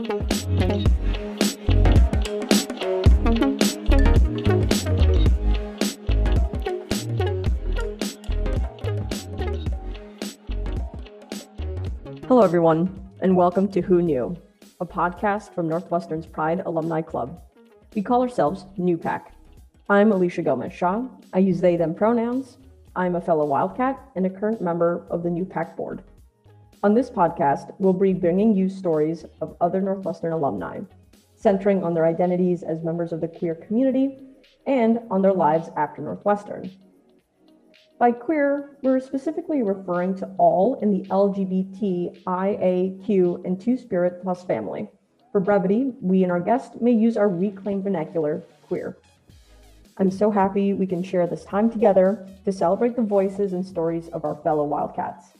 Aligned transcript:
Hello, 0.00 0.08
everyone, 12.40 13.10
and 13.20 13.36
welcome 13.36 13.68
to 13.68 13.82
Who 13.82 14.00
Knew, 14.00 14.34
a 14.80 14.86
podcast 14.86 15.52
from 15.52 15.68
Northwestern's 15.68 16.24
Pride 16.24 16.62
Alumni 16.64 17.02
Club. 17.02 17.38
We 17.94 18.00
call 18.00 18.22
ourselves 18.22 18.64
NUPAC. 18.78 19.24
I'm 19.90 20.12
Alicia 20.12 20.40
Gomez 20.40 20.72
Shaw. 20.72 21.04
I 21.34 21.40
use 21.40 21.60
they, 21.60 21.76
them 21.76 21.94
pronouns. 21.94 22.56
I'm 22.96 23.16
a 23.16 23.20
fellow 23.20 23.44
Wildcat 23.44 24.00
and 24.16 24.24
a 24.24 24.30
current 24.30 24.62
member 24.62 25.04
of 25.10 25.22
the 25.22 25.28
NUPAC 25.28 25.76
board. 25.76 26.02
On 26.82 26.94
this 26.94 27.10
podcast, 27.10 27.74
we'll 27.78 27.92
be 27.92 28.14
bringing 28.14 28.56
you 28.56 28.70
stories 28.70 29.26
of 29.42 29.54
other 29.60 29.82
Northwestern 29.82 30.32
alumni, 30.32 30.80
centering 31.34 31.84
on 31.84 31.92
their 31.92 32.06
identities 32.06 32.62
as 32.62 32.82
members 32.82 33.12
of 33.12 33.20
the 33.20 33.28
queer 33.28 33.54
community 33.54 34.16
and 34.66 34.98
on 35.10 35.20
their 35.20 35.34
lives 35.34 35.68
after 35.76 36.00
Northwestern. 36.00 36.70
By 37.98 38.12
queer, 38.12 38.78
we're 38.82 38.98
specifically 38.98 39.62
referring 39.62 40.14
to 40.16 40.30
all 40.38 40.76
in 40.76 40.90
the 40.90 41.06
LGBTIAQ 41.10 42.24
and 43.44 43.60
Two 43.60 43.76
Spirit 43.76 44.22
Plus 44.22 44.42
family. 44.42 44.88
For 45.32 45.40
brevity, 45.40 45.92
we 46.00 46.22
and 46.22 46.32
our 46.32 46.40
guest 46.40 46.80
may 46.80 46.92
use 46.92 47.18
our 47.18 47.28
reclaimed 47.28 47.84
vernacular, 47.84 48.42
queer. 48.68 48.96
I'm 49.98 50.10
so 50.10 50.30
happy 50.30 50.72
we 50.72 50.86
can 50.86 51.02
share 51.02 51.26
this 51.26 51.44
time 51.44 51.70
together 51.70 52.26
to 52.46 52.52
celebrate 52.52 52.96
the 52.96 53.02
voices 53.02 53.52
and 53.52 53.66
stories 53.66 54.08
of 54.08 54.24
our 54.24 54.36
fellow 54.36 54.64
Wildcats. 54.64 55.34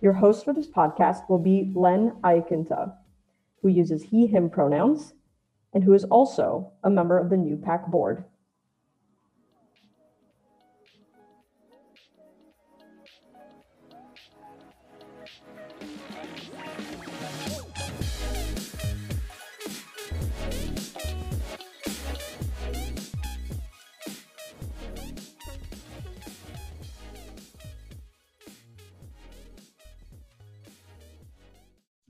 Your 0.00 0.12
host 0.12 0.44
for 0.44 0.52
this 0.52 0.66
podcast 0.66 1.28
will 1.28 1.38
be 1.38 1.72
Len 1.74 2.12
Iaquinta, 2.22 2.94
who 3.62 3.68
uses 3.68 4.02
he, 4.02 4.26
him 4.26 4.50
pronouns, 4.50 5.14
and 5.72 5.82
who 5.84 5.94
is 5.94 6.04
also 6.04 6.72
a 6.84 6.90
member 6.90 7.18
of 7.18 7.30
the 7.30 7.36
New 7.36 7.56
NUPAC 7.56 7.90
board. 7.90 8.24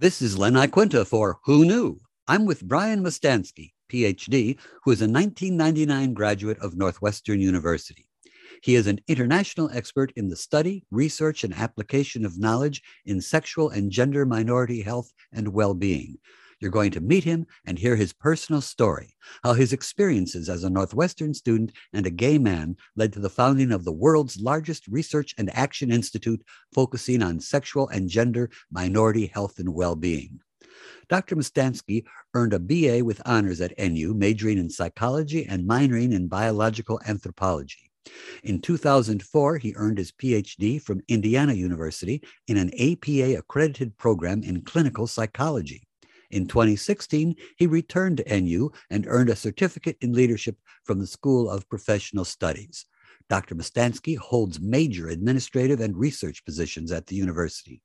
This 0.07 0.23
is 0.23 0.39
Len 0.39 0.53
Iaquinta 0.53 1.05
for 1.05 1.41
Who 1.47 1.65
Knew? 1.65 1.99
I'm 2.29 2.47
with 2.47 2.63
Brian 2.63 3.03
Mustanski, 3.03 3.73
PhD, 3.91 4.57
who 4.85 4.93
is 4.93 5.01
a 5.03 5.11
1999 5.11 6.15
graduate 6.15 6.61
of 6.61 6.77
Northwestern 6.77 7.41
University. 7.41 8.07
He 8.63 8.77
is 8.77 8.87
an 8.87 9.01
international 9.09 9.69
expert 9.73 10.13
in 10.15 10.29
the 10.29 10.37
study, 10.37 10.85
research, 10.93 11.43
and 11.43 11.53
application 11.53 12.25
of 12.25 12.39
knowledge 12.39 12.83
in 13.05 13.21
sexual 13.21 13.71
and 13.71 13.91
gender 13.91 14.25
minority 14.25 14.81
health 14.81 15.13
and 15.33 15.49
well 15.49 15.75
being, 15.75 16.19
you're 16.61 16.71
going 16.71 16.91
to 16.93 17.01
meet 17.01 17.25
him 17.25 17.47
and 17.67 17.79
hear 17.79 17.97
his 17.97 18.13
personal 18.13 18.61
story, 18.61 19.15
how 19.43 19.53
his 19.53 19.73
experiences 19.73 20.49
as 20.49 20.65
a 20.65 20.71
Northwestern 20.71 21.35
student 21.35 21.73
and 21.93 22.07
a 22.07 22.11
gay 22.11 22.39
man 22.39 22.77
led 22.97 23.13
to 23.13 23.21
the 23.21 23.31
founding 23.31 23.73
of 23.73 23.85
the 23.85 23.93
world's 23.93 24.41
largest 24.41 24.87
research 24.89 25.35
and 25.39 25.55
action 25.55 25.91
institute 25.91 26.43
focusing 26.75 27.23
on 27.23 27.41
sexual 27.41 27.89
and 27.89 28.09
gender 28.09 28.51
minority 28.71 29.27
health 29.27 29.59
and 29.59 29.75
well 29.75 29.97
being. 29.97 30.41
Dr. 31.09 31.37
Mustanski 31.37 32.05
earned 32.35 32.53
a 32.53 32.59
BA 32.59 33.05
with 33.05 33.23
honors 33.25 33.61
at 33.61 33.79
NU, 33.79 34.15
majoring 34.15 34.59
in 34.59 34.71
psychology 34.71 35.47
and 35.47 35.69
minoring 35.69 36.13
in 36.13 36.29
biological 36.29 37.01
anthropology. 37.07 37.91
In 38.43 38.61
2004, 38.61 39.59
he 39.59 39.75
earned 39.77 39.99
his 39.99 40.13
PhD 40.13 40.81
from 40.81 41.01
Indiana 41.09 41.55
University 41.55 42.23
in 42.47 42.57
an 42.57 42.71
APA 42.79 43.39
accredited 43.39 43.97
program 43.99 44.43
in 44.43 44.63
clinical 44.63 45.07
psychology. 45.07 45.86
In 46.31 46.47
2016, 46.47 47.37
he 47.57 47.67
returned 47.67 48.19
to 48.19 48.41
NU 48.41 48.71
and 48.91 49.07
earned 49.07 49.31
a 49.31 49.37
certificate 49.37 49.97
in 50.01 50.13
leadership 50.13 50.57
from 50.85 50.99
the 50.99 51.07
School 51.07 51.51
of 51.51 51.69
Professional 51.69 52.25
Studies. 52.25 52.87
Dr. 53.29 53.57
Mustanski 53.57 54.17
holds 54.17 54.61
major 54.61 55.09
administrative 55.09 55.81
and 55.81 55.97
research 55.97 56.45
positions 56.45 56.93
at 56.93 57.07
the 57.07 57.17
university. 57.17 57.83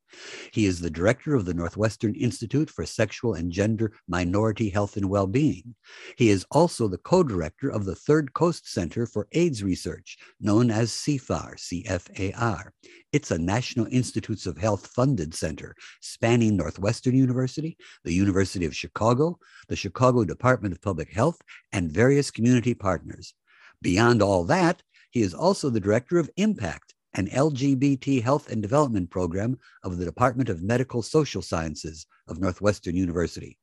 He 0.51 0.65
is 0.65 0.79
the 0.79 0.89
director 0.89 1.33
of 1.33 1.45
the 1.45 1.53
Northwestern 1.53 2.13
Institute 2.13 2.69
for 2.69 2.85
Sexual 2.85 3.33
and 3.33 3.51
Gender 3.51 3.93
Minority 4.07 4.69
Health 4.69 4.97
and 4.97 5.09
Well-being. 5.09 5.73
He 6.15 6.29
is 6.29 6.45
also 6.51 6.87
the 6.87 6.99
co-director 6.99 7.69
of 7.69 7.85
the 7.85 7.95
Third 7.95 8.33
Coast 8.33 8.71
Center 8.71 9.07
for 9.07 9.27
AIDS 9.31 9.63
Research, 9.63 10.17
known 10.39 10.69
as 10.69 10.91
CFAR, 10.91 11.55
CFAR. 11.55 12.69
It's 13.11 13.31
a 13.31 13.37
National 13.37 13.87
Institutes 13.91 14.45
of 14.45 14.57
Health 14.57 14.87
funded 14.87 15.33
center 15.33 15.75
spanning 16.01 16.55
Northwestern 16.55 17.15
University, 17.15 17.77
the 18.03 18.13
University 18.13 18.65
of 18.65 18.75
Chicago, 18.75 19.39
the 19.69 19.75
Chicago 19.75 20.23
Department 20.23 20.73
of 20.73 20.81
Public 20.81 21.11
Health, 21.11 21.41
and 21.71 21.91
various 21.91 22.29
community 22.29 22.73
partners. 22.73 23.33
Beyond 23.81 24.21
all 24.21 24.43
that, 24.45 24.83
he 25.11 25.21
is 25.21 25.33
also 25.33 25.69
the 25.69 25.79
director 25.79 26.17
of 26.17 26.29
Impact, 26.37 26.95
an 27.13 27.27
LGBT 27.27 28.23
health 28.23 28.49
and 28.49 28.61
development 28.61 29.09
program 29.09 29.59
of 29.83 29.97
the 29.97 30.05
Department 30.05 30.49
of 30.49 30.63
Medical 30.63 31.01
Social 31.01 31.41
Sciences 31.41 32.07
of 32.27 32.39
Northwestern 32.39 32.95
University. 32.95 33.57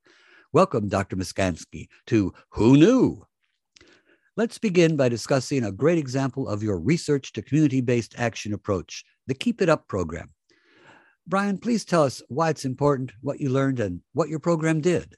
Welcome, 0.52 0.88
Dr. 0.88 1.16
Mustanski, 1.16 1.88
to 2.06 2.34
Who 2.50 2.76
Knew? 2.76 3.26
Let's 4.36 4.58
begin 4.58 4.96
by 4.96 5.08
discussing 5.08 5.64
a 5.64 5.72
great 5.72 5.98
example 5.98 6.48
of 6.48 6.62
your 6.62 6.78
research 6.78 7.32
to 7.32 7.42
community 7.42 7.80
based 7.80 8.14
action 8.18 8.52
approach, 8.52 9.04
the 9.26 9.34
Keep 9.34 9.62
It 9.62 9.70
Up 9.70 9.88
program. 9.88 10.30
Brian, 11.26 11.58
please 11.58 11.84
tell 11.84 12.04
us 12.04 12.22
why 12.28 12.50
it's 12.50 12.64
important, 12.64 13.12
what 13.22 13.40
you 13.40 13.48
learned, 13.48 13.80
and 13.80 14.00
what 14.12 14.28
your 14.28 14.38
program 14.38 14.80
did. 14.80 15.16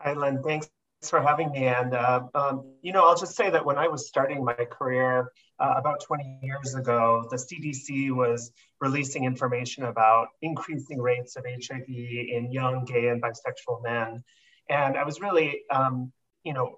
Hi, 0.00 0.12
Len. 0.14 0.42
Thanks 0.42 0.70
for 1.08 1.20
having 1.20 1.50
me. 1.50 1.66
And, 1.66 1.94
uh, 1.94 2.22
um, 2.34 2.74
you 2.82 2.92
know, 2.92 3.06
I'll 3.06 3.16
just 3.16 3.34
say 3.34 3.50
that 3.50 3.64
when 3.64 3.76
I 3.76 3.88
was 3.88 4.06
starting 4.06 4.44
my 4.44 4.54
career 4.54 5.32
uh, 5.58 5.74
about 5.76 6.02
20 6.02 6.38
years 6.42 6.74
ago, 6.74 7.26
the 7.30 7.36
CDC 7.36 8.10
was 8.10 8.52
releasing 8.80 9.24
information 9.24 9.84
about 9.84 10.28
increasing 10.40 11.00
rates 11.00 11.36
of 11.36 11.44
HIV 11.44 11.88
in 11.88 12.50
young 12.50 12.84
gay 12.84 13.08
and 13.08 13.22
bisexual 13.22 13.82
men. 13.82 14.22
And 14.68 14.96
I 14.96 15.04
was 15.04 15.20
really, 15.20 15.62
um, 15.70 16.12
you 16.44 16.52
know, 16.52 16.76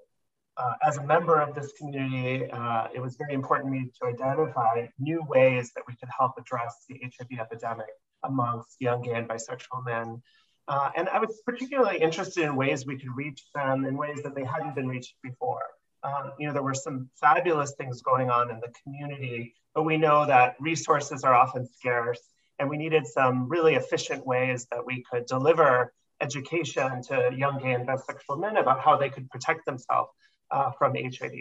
uh, 0.56 0.74
as 0.86 0.98
a 0.98 1.02
member 1.04 1.40
of 1.40 1.54
this 1.54 1.72
community, 1.72 2.48
uh, 2.50 2.86
it 2.94 3.00
was 3.00 3.16
very 3.16 3.34
important 3.34 3.72
to 3.72 3.80
me 3.80 3.90
to 4.00 4.06
identify 4.06 4.86
new 4.98 5.22
ways 5.28 5.72
that 5.74 5.82
we 5.88 5.94
could 5.96 6.08
help 6.16 6.32
address 6.38 6.84
the 6.88 7.00
HIV 7.02 7.40
epidemic 7.40 7.86
amongst 8.22 8.76
young 8.80 9.02
gay 9.02 9.14
and 9.14 9.28
bisexual 9.28 9.84
men. 9.84 10.22
Uh, 10.66 10.91
and 10.97 11.08
I 11.08 11.19
was 11.19 11.42
particularly 11.44 11.98
interested 11.98 12.44
in 12.44 12.56
ways 12.56 12.86
we 12.86 12.98
could 12.98 13.14
reach 13.14 13.42
them 13.54 13.84
in 13.84 13.97
ways 13.97 14.22
that 14.22 14.34
they 14.34 14.44
hadn't 14.44 14.75
been 14.75 14.88
reached 14.88 15.14
before. 15.22 15.62
Um, 16.02 16.32
you 16.38 16.47
know, 16.47 16.52
there 16.52 16.62
were 16.62 16.75
some 16.75 17.08
fabulous 17.20 17.75
things 17.75 18.02
going 18.02 18.30
on 18.30 18.50
in 18.50 18.60
the 18.60 18.72
community, 18.82 19.54
but 19.75 19.84
we 19.84 19.97
know 19.97 20.26
that 20.26 20.56
resources 20.60 21.25
are 21.25 21.34
often 21.34 21.66
scarce, 21.66 22.20
and 22.58 22.69
we 22.69 22.76
needed 22.76 23.06
some 23.06 23.48
really 23.48 23.75
efficient 23.75 24.26
ways 24.26 24.66
that 24.70 24.84
we 24.84 25.04
could 25.10 25.26
deliver 25.26 25.92
education 26.20 27.02
to 27.02 27.31
young 27.36 27.58
gay 27.58 27.72
and 27.72 27.86
bisexual 27.86 28.41
men 28.41 28.56
about 28.56 28.81
how 28.81 28.96
they 28.96 29.08
could 29.10 29.28
protect 29.31 29.66
themselves 29.66 30.10
uh, 30.50 30.70
from 30.78 30.94
HIV. 30.94 31.32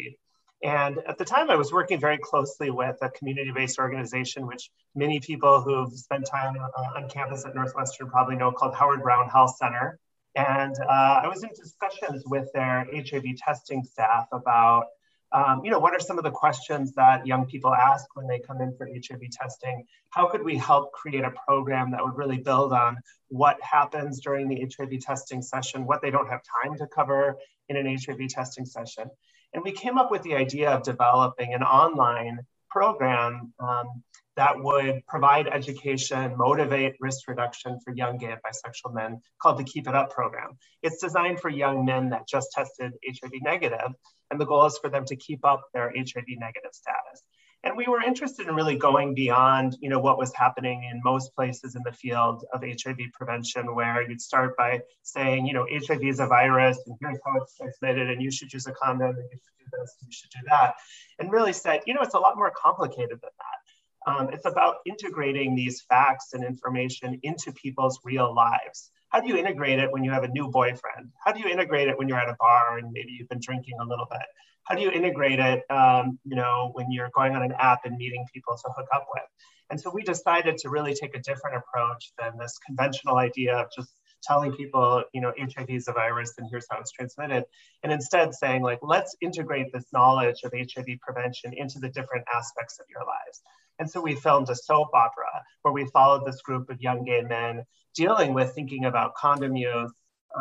And 0.63 0.99
at 1.09 1.17
the 1.17 1.25
time, 1.25 1.51
I 1.51 1.57
was 1.57 1.73
working 1.73 1.99
very 1.99 2.17
closely 2.17 2.71
with 2.71 2.95
a 3.01 3.09
community 3.09 3.51
based 3.51 3.77
organization, 3.79 4.47
which 4.47 4.71
many 4.95 5.19
people 5.19 5.61
who've 5.61 5.91
spent 5.91 6.25
time 6.25 6.55
uh, 6.55 6.97
on 6.97 7.09
campus 7.09 7.45
at 7.45 7.53
Northwestern 7.53 8.09
probably 8.09 8.37
know 8.37 8.53
called 8.53 8.73
Howard 8.73 9.03
Brown 9.03 9.27
Health 9.27 9.57
Center. 9.57 9.99
And 10.35 10.73
uh, 10.79 11.21
I 11.23 11.27
was 11.27 11.43
in 11.43 11.49
discussions 11.49 12.23
with 12.25 12.47
their 12.53 12.87
HIV 12.95 13.25
testing 13.37 13.83
staff 13.83 14.27
about, 14.31 14.85
um, 15.33 15.65
you 15.65 15.69
know, 15.69 15.79
what 15.79 15.93
are 15.93 15.99
some 15.99 16.17
of 16.17 16.23
the 16.23 16.31
questions 16.31 16.93
that 16.93 17.27
young 17.27 17.45
people 17.45 17.73
ask 17.73 18.05
when 18.15 18.25
they 18.25 18.39
come 18.39 18.61
in 18.61 18.73
for 18.77 18.87
HIV 18.87 19.31
testing? 19.31 19.85
How 20.11 20.27
could 20.27 20.43
we 20.43 20.55
help 20.55 20.93
create 20.93 21.25
a 21.25 21.33
program 21.45 21.91
that 21.91 22.01
would 22.01 22.15
really 22.15 22.37
build 22.37 22.71
on 22.71 22.97
what 23.27 23.61
happens 23.61 24.21
during 24.21 24.47
the 24.47 24.65
HIV 24.65 25.01
testing 25.01 25.41
session, 25.41 25.85
what 25.85 26.01
they 26.01 26.09
don't 26.09 26.29
have 26.29 26.41
time 26.63 26.77
to 26.77 26.87
cover 26.87 27.35
in 27.67 27.75
an 27.75 27.85
HIV 27.85 28.29
testing 28.29 28.65
session? 28.65 29.09
And 29.53 29.63
we 29.63 29.71
came 29.71 29.97
up 29.97 30.11
with 30.11 30.23
the 30.23 30.35
idea 30.35 30.69
of 30.69 30.83
developing 30.83 31.53
an 31.53 31.63
online 31.63 32.39
program 32.69 33.53
um, 33.59 34.03
that 34.35 34.59
would 34.59 35.05
provide 35.07 35.47
education, 35.47 36.35
motivate 36.37 36.95
risk 36.99 37.27
reduction 37.27 37.79
for 37.85 37.93
young 37.93 38.17
gay 38.17 38.31
and 38.31 38.41
bisexual 38.41 38.93
men 38.93 39.21
called 39.39 39.59
the 39.59 39.63
Keep 39.63 39.87
It 39.87 39.95
Up 39.95 40.09
program. 40.09 40.57
It's 40.81 40.99
designed 40.99 41.39
for 41.39 41.49
young 41.49 41.85
men 41.85 42.09
that 42.09 42.27
just 42.27 42.51
tested 42.51 42.93
HIV 43.05 43.31
negative, 43.43 43.91
and 44.31 44.41
the 44.41 44.45
goal 44.45 44.65
is 44.65 44.79
for 44.79 44.89
them 44.89 45.05
to 45.05 45.15
keep 45.15 45.45
up 45.45 45.61
their 45.73 45.93
HIV 45.95 46.25
negative 46.27 46.71
status. 46.71 47.21
And 47.63 47.77
we 47.77 47.85
were 47.87 48.01
interested 48.01 48.47
in 48.47 48.55
really 48.55 48.75
going 48.75 49.15
beyond, 49.15 49.77
you 49.79 49.89
know, 49.89 49.99
what 49.99 50.17
was 50.17 50.33
happening 50.35 50.83
in 50.91 50.99
most 51.03 51.33
places 51.33 51.75
in 51.75 51.81
the 51.85 51.93
field 51.93 52.43
of 52.53 52.61
HIV 52.61 52.97
prevention, 53.13 53.73
where 53.73 54.01
you'd 54.07 54.19
start 54.19 54.57
by 54.57 54.81
saying, 55.03 55.47
you 55.47 55.53
know, 55.53 55.65
HIV 55.71 56.03
is 56.03 56.19
a 56.19 56.27
virus 56.27 56.77
and 56.85 56.97
here's 56.99 57.19
how 57.25 57.41
it's 57.41 57.55
transmitted 57.55 58.09
and 58.09 58.21
you 58.21 58.31
should 58.31 58.51
use 58.51 58.67
a 58.67 58.73
condom 58.73 59.11
and 59.11 59.29
you 59.31 59.37
should 59.37 59.59
do 59.59 59.77
this 59.79 59.95
and 60.01 60.07
you 60.09 60.11
should 60.11 60.29
do 60.31 60.39
that. 60.49 60.75
And 61.19 61.31
really 61.31 61.53
said, 61.53 61.81
you 61.85 61.93
know, 61.93 62.01
it's 62.01 62.15
a 62.15 62.19
lot 62.19 62.35
more 62.35 62.51
complicated 62.51 63.21
than 63.21 63.31
that. 63.37 64.11
Um, 64.11 64.29
it's 64.33 64.45
about 64.45 64.77
integrating 64.85 65.55
these 65.55 65.81
facts 65.81 66.33
and 66.33 66.43
information 66.43 67.17
into 67.23 67.53
people's 67.53 67.99
real 68.03 68.35
lives. 68.35 68.91
How 69.13 69.21
do 69.21 69.29
you 69.29 69.37
integrate 69.37 69.79
it 69.79 69.91
when 69.91 70.03
you 70.03 70.11
have 70.11 70.23
a 70.23 70.27
new 70.27 70.49
boyfriend? 70.49 71.11
How 71.23 71.31
do 71.31 71.39
you 71.39 71.47
integrate 71.47 71.87
it 71.87 71.97
when 71.97 72.09
you're 72.09 72.19
at 72.19 72.27
a 72.27 72.35
bar 72.39 72.79
and 72.79 72.91
maybe 72.91 73.11
you've 73.11 73.29
been 73.29 73.39
drinking 73.39 73.75
a 73.79 73.85
little 73.85 74.07
bit? 74.11 74.27
how 74.63 74.75
do 74.75 74.81
you 74.81 74.91
integrate 74.91 75.39
it, 75.39 75.63
um, 75.69 76.17
you 76.23 76.35
know, 76.35 76.71
when 76.73 76.89
you're 76.89 77.09
going 77.13 77.35
on 77.35 77.43
an 77.43 77.53
app 77.59 77.81
and 77.85 77.97
meeting 77.97 78.25
people 78.33 78.55
to 78.55 78.71
hook 78.75 78.87
up 78.93 79.07
with? 79.13 79.23
And 79.69 79.79
so 79.79 79.91
we 79.93 80.03
decided 80.03 80.57
to 80.59 80.69
really 80.69 80.93
take 80.93 81.15
a 81.15 81.19
different 81.19 81.57
approach 81.57 82.13
than 82.17 82.37
this 82.37 82.57
conventional 82.65 83.17
idea 83.17 83.57
of 83.57 83.67
just 83.75 83.89
telling 84.21 84.53
people, 84.53 85.03
you 85.13 85.19
know, 85.19 85.33
HIV 85.37 85.69
is 85.69 85.87
a 85.89 85.91
virus 85.91 86.33
and 86.37 86.47
here's 86.49 86.65
how 86.69 86.79
it's 86.79 86.91
transmitted. 86.91 87.43
And 87.83 87.91
instead 87.91 88.33
saying 88.33 88.61
like, 88.61 88.79
let's 88.81 89.15
integrate 89.19 89.73
this 89.73 89.85
knowledge 89.91 90.43
of 90.43 90.53
HIV 90.53 90.99
prevention 91.01 91.53
into 91.53 91.79
the 91.79 91.89
different 91.89 92.25
aspects 92.33 92.79
of 92.79 92.85
your 92.89 93.01
lives. 93.01 93.41
And 93.83 93.91
so 93.91 93.99
we 93.99 94.15
filmed 94.15 94.49
a 94.49 94.55
soap 94.55 94.91
opera 94.93 95.43
where 95.63 95.73
we 95.73 95.83
followed 95.87 96.25
this 96.25 96.41
group 96.41 96.69
of 96.69 96.79
young 96.79 97.03
gay 97.03 97.21
men 97.21 97.65
dealing 97.93 98.33
with 98.33 98.55
thinking 98.55 98.85
about 98.85 99.13
condom 99.15 99.57
use, 99.57 99.91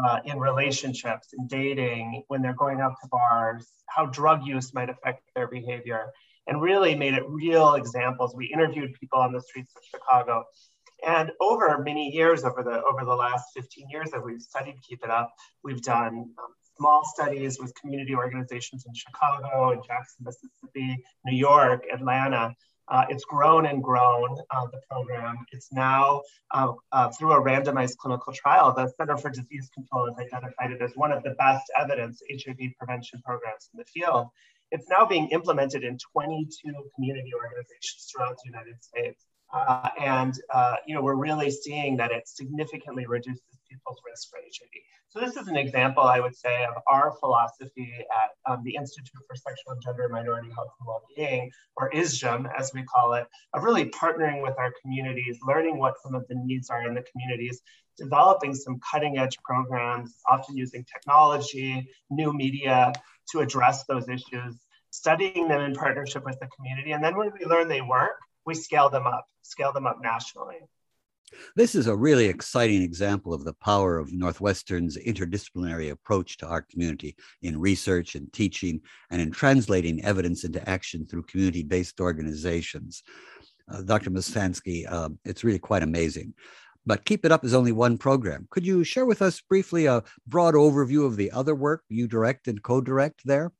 uh, 0.04 0.20
in 0.24 0.38
relationships, 0.38 1.34
in 1.36 1.48
dating, 1.48 2.22
when 2.28 2.40
they're 2.40 2.54
going 2.54 2.80
out 2.80 2.94
to 3.02 3.08
bars, 3.08 3.66
how 3.86 4.06
drug 4.06 4.46
use 4.46 4.72
might 4.72 4.88
affect 4.88 5.24
their 5.34 5.48
behavior, 5.48 6.12
and 6.46 6.62
really 6.62 6.94
made 6.94 7.14
it 7.14 7.24
real 7.28 7.74
examples. 7.74 8.32
We 8.36 8.46
interviewed 8.46 8.94
people 8.94 9.18
on 9.18 9.32
the 9.32 9.40
streets 9.40 9.72
of 9.74 9.82
Chicago. 9.90 10.44
And 11.04 11.32
over 11.40 11.82
many 11.82 12.10
years, 12.10 12.44
over 12.44 12.62
the 12.62 12.80
over 12.84 13.04
the 13.04 13.16
last 13.16 13.46
15 13.56 13.90
years 13.90 14.12
that 14.12 14.24
we've 14.24 14.40
studied 14.40 14.76
Keep 14.88 15.02
It 15.02 15.10
Up, 15.10 15.34
we've 15.64 15.82
done 15.82 16.14
um, 16.38 16.54
small 16.76 17.04
studies 17.04 17.58
with 17.58 17.74
community 17.74 18.14
organizations 18.14 18.84
in 18.86 18.94
Chicago, 18.94 19.72
in 19.72 19.82
Jackson, 19.84 20.26
Mississippi, 20.26 21.02
New 21.24 21.36
York, 21.36 21.82
Atlanta, 21.92 22.54
uh, 22.92 23.06
it's 23.08 23.24
grown 23.24 23.64
and 23.64 23.82
grown, 23.82 24.36
uh, 24.50 24.66
the 24.70 24.80
program. 24.90 25.38
It's 25.50 25.72
now, 25.72 26.20
uh, 26.50 26.72
uh 26.92 27.08
through 27.08 27.32
a 27.32 27.42
randomized 27.42 27.96
clinical 27.96 28.34
trial, 28.34 28.74
the 28.74 28.92
Center 28.98 29.16
for 29.16 29.30
Disease 29.30 29.70
Control 29.74 30.06
has 30.06 30.18
identified 30.18 30.72
it 30.72 30.82
as 30.82 30.92
one 30.94 31.10
of 31.10 31.22
the 31.22 31.30
best 31.30 31.64
evidence 31.80 32.22
HIV 32.30 32.58
prevention 32.78 33.22
programs 33.24 33.70
in 33.72 33.78
the 33.78 33.86
field. 33.86 34.28
It's 34.70 34.88
now 34.90 35.06
being 35.06 35.28
implemented 35.28 35.84
in 35.84 35.96
22 36.12 36.72
community 36.94 37.30
organizations 37.34 38.10
throughout 38.12 38.36
the 38.44 38.50
United 38.50 38.82
States. 38.84 39.24
Uh, 39.54 39.88
and 40.00 40.34
uh, 40.52 40.76
you 40.86 40.94
know, 40.94 41.02
we're 41.02 41.14
really 41.14 41.50
seeing 41.50 41.96
that 41.96 42.10
it 42.10 42.28
significantly 42.28 43.06
reduces 43.06 43.42
people's 43.72 43.98
risk 44.08 44.28
for 44.30 44.38
HIV. 44.38 44.68
So 45.08 45.20
this 45.20 45.36
is 45.36 45.48
an 45.48 45.56
example, 45.56 46.02
I 46.02 46.20
would 46.20 46.36
say, 46.36 46.64
of 46.64 46.82
our 46.86 47.12
philosophy 47.20 47.92
at 48.22 48.52
um, 48.52 48.62
the 48.64 48.74
Institute 48.74 49.22
for 49.26 49.36
Sexual 49.36 49.72
and 49.72 49.82
Gender 49.82 50.08
Minority 50.08 50.50
Health 50.54 50.70
and 50.80 50.88
Wellbeing, 50.88 51.50
or 51.76 51.90
ISGEM, 51.92 52.50
as 52.58 52.72
we 52.74 52.82
call 52.84 53.14
it, 53.14 53.26
of 53.54 53.62
really 53.62 53.86
partnering 53.86 54.42
with 54.42 54.54
our 54.58 54.72
communities, 54.82 55.38
learning 55.46 55.78
what 55.78 55.94
some 56.02 56.14
of 56.14 56.26
the 56.28 56.34
needs 56.34 56.70
are 56.70 56.86
in 56.86 56.94
the 56.94 57.04
communities, 57.12 57.60
developing 57.98 58.54
some 58.54 58.80
cutting 58.90 59.18
edge 59.18 59.36
programs, 59.44 60.16
often 60.28 60.56
using 60.56 60.84
technology, 60.92 61.88
new 62.10 62.32
media 62.32 62.92
to 63.30 63.40
address 63.40 63.84
those 63.84 64.08
issues, 64.08 64.60
studying 64.90 65.48
them 65.48 65.60
in 65.60 65.74
partnership 65.74 66.24
with 66.24 66.38
the 66.40 66.48
community. 66.56 66.92
And 66.92 67.02
then 67.02 67.16
when 67.16 67.30
we 67.38 67.46
learn 67.46 67.68
they 67.68 67.80
work, 67.80 68.18
we 68.44 68.54
scale 68.54 68.90
them 68.90 69.06
up, 69.06 69.26
scale 69.42 69.72
them 69.72 69.86
up 69.86 69.98
nationally. 70.02 70.58
This 71.56 71.74
is 71.74 71.86
a 71.86 71.96
really 71.96 72.26
exciting 72.26 72.82
example 72.82 73.32
of 73.34 73.44
the 73.44 73.54
power 73.54 73.98
of 73.98 74.12
Northwestern's 74.12 74.96
interdisciplinary 74.96 75.90
approach 75.90 76.36
to 76.38 76.46
our 76.46 76.62
community 76.62 77.16
in 77.42 77.58
research 77.58 78.14
and 78.14 78.32
teaching 78.32 78.80
and 79.10 79.20
in 79.20 79.30
translating 79.30 80.04
evidence 80.04 80.44
into 80.44 80.66
action 80.68 81.06
through 81.06 81.24
community 81.24 81.62
based 81.62 82.00
organizations. 82.00 83.02
Uh, 83.70 83.82
Dr. 83.82 84.10
Mustanski, 84.10 84.84
uh, 84.90 85.10
it's 85.24 85.44
really 85.44 85.58
quite 85.58 85.82
amazing. 85.82 86.34
But 86.84 87.04
Keep 87.04 87.24
It 87.24 87.32
Up 87.32 87.44
is 87.44 87.54
only 87.54 87.72
one 87.72 87.96
program. 87.96 88.48
Could 88.50 88.66
you 88.66 88.82
share 88.82 89.06
with 89.06 89.22
us 89.22 89.40
briefly 89.40 89.86
a 89.86 90.02
broad 90.26 90.54
overview 90.54 91.06
of 91.06 91.16
the 91.16 91.30
other 91.30 91.54
work 91.54 91.84
you 91.88 92.08
direct 92.08 92.48
and 92.48 92.62
co 92.62 92.80
direct 92.80 93.22
there? 93.24 93.52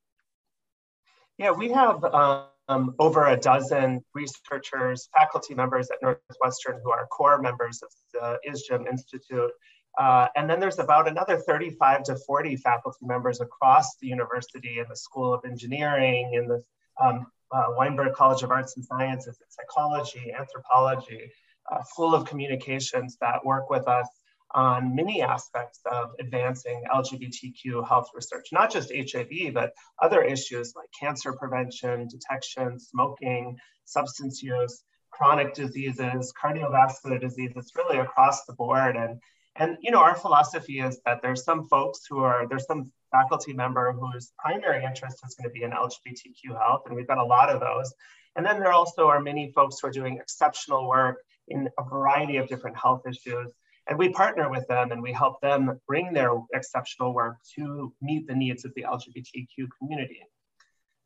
Yeah, 1.38 1.52
we 1.52 1.70
have. 1.70 2.04
Uh 2.04 2.46
um, 2.72 2.94
over 2.98 3.26
a 3.26 3.36
dozen 3.36 4.04
researchers, 4.14 5.08
faculty 5.16 5.54
members 5.54 5.90
at 5.90 5.98
Northwestern 6.02 6.80
who 6.82 6.90
are 6.90 7.06
core 7.06 7.40
members 7.40 7.82
of 7.82 7.90
the 8.12 8.38
ISGEM 8.48 8.88
Institute. 8.88 9.50
Uh, 9.98 10.28
and 10.36 10.48
then 10.48 10.58
there's 10.58 10.78
about 10.78 11.06
another 11.06 11.36
35 11.36 12.04
to 12.04 12.16
40 12.16 12.56
faculty 12.56 13.04
members 13.04 13.40
across 13.40 13.96
the 14.00 14.06
university 14.06 14.78
in 14.78 14.86
the 14.88 14.96
School 14.96 15.34
of 15.34 15.44
Engineering, 15.44 16.32
in 16.32 16.46
the 16.48 16.62
um, 17.02 17.26
uh, 17.50 17.66
Weinberg 17.76 18.14
College 18.14 18.42
of 18.42 18.50
Arts 18.50 18.76
and 18.76 18.84
Sciences, 18.84 19.38
in 19.40 19.46
psychology, 19.50 20.32
anthropology, 20.32 21.30
uh, 21.70 21.82
School 21.82 22.14
of 22.14 22.26
Communications 22.26 23.18
that 23.20 23.44
work 23.44 23.68
with 23.68 23.86
us 23.86 24.08
on 24.54 24.94
many 24.94 25.22
aspects 25.22 25.80
of 25.90 26.10
advancing 26.20 26.82
LGBTQ 26.92 27.86
health 27.86 28.08
research, 28.14 28.48
not 28.52 28.70
just 28.70 28.92
HIV, 28.92 29.54
but 29.54 29.72
other 30.00 30.22
issues 30.22 30.74
like 30.76 30.88
cancer 30.98 31.32
prevention, 31.32 32.08
detection, 32.08 32.78
smoking, 32.78 33.56
substance 33.84 34.42
use, 34.42 34.84
chronic 35.10 35.54
diseases, 35.54 36.32
cardiovascular 36.42 37.20
disease. 37.20 37.52
It's 37.56 37.76
really 37.76 37.98
across 37.98 38.44
the 38.44 38.54
board. 38.54 38.96
And, 38.96 39.20
and 39.56 39.76
you 39.80 39.90
know, 39.90 40.00
our 40.00 40.14
philosophy 40.14 40.80
is 40.80 41.00
that 41.04 41.22
there's 41.22 41.44
some 41.44 41.68
folks 41.68 42.00
who 42.08 42.20
are, 42.20 42.46
there's 42.48 42.66
some 42.66 42.90
faculty 43.12 43.52
member 43.52 43.92
whose 43.92 44.32
primary 44.38 44.84
interest 44.84 45.18
is 45.26 45.34
going 45.34 45.48
to 45.48 45.52
be 45.52 45.62
in 45.62 45.70
LGBTQ 45.70 46.58
health, 46.58 46.82
and 46.86 46.96
we've 46.96 47.06
got 47.06 47.18
a 47.18 47.24
lot 47.24 47.50
of 47.50 47.60
those. 47.60 47.92
And 48.36 48.44
then 48.44 48.58
there 48.58 48.72
also 48.72 49.08
are 49.08 49.20
many 49.20 49.52
folks 49.52 49.76
who 49.80 49.88
are 49.88 49.92
doing 49.92 50.16
exceptional 50.16 50.88
work 50.88 51.18
in 51.48 51.68
a 51.78 51.84
variety 51.84 52.38
of 52.38 52.48
different 52.48 52.76
health 52.76 53.02
issues. 53.06 53.52
And 53.92 53.98
we 53.98 54.08
partner 54.08 54.48
with 54.48 54.66
them 54.68 54.90
and 54.90 55.02
we 55.02 55.12
help 55.12 55.42
them 55.42 55.78
bring 55.86 56.14
their 56.14 56.30
exceptional 56.54 57.12
work 57.12 57.36
to 57.56 57.92
meet 58.00 58.26
the 58.26 58.34
needs 58.34 58.64
of 58.64 58.72
the 58.74 58.86
LGBTQ 58.88 59.68
community. 59.78 60.20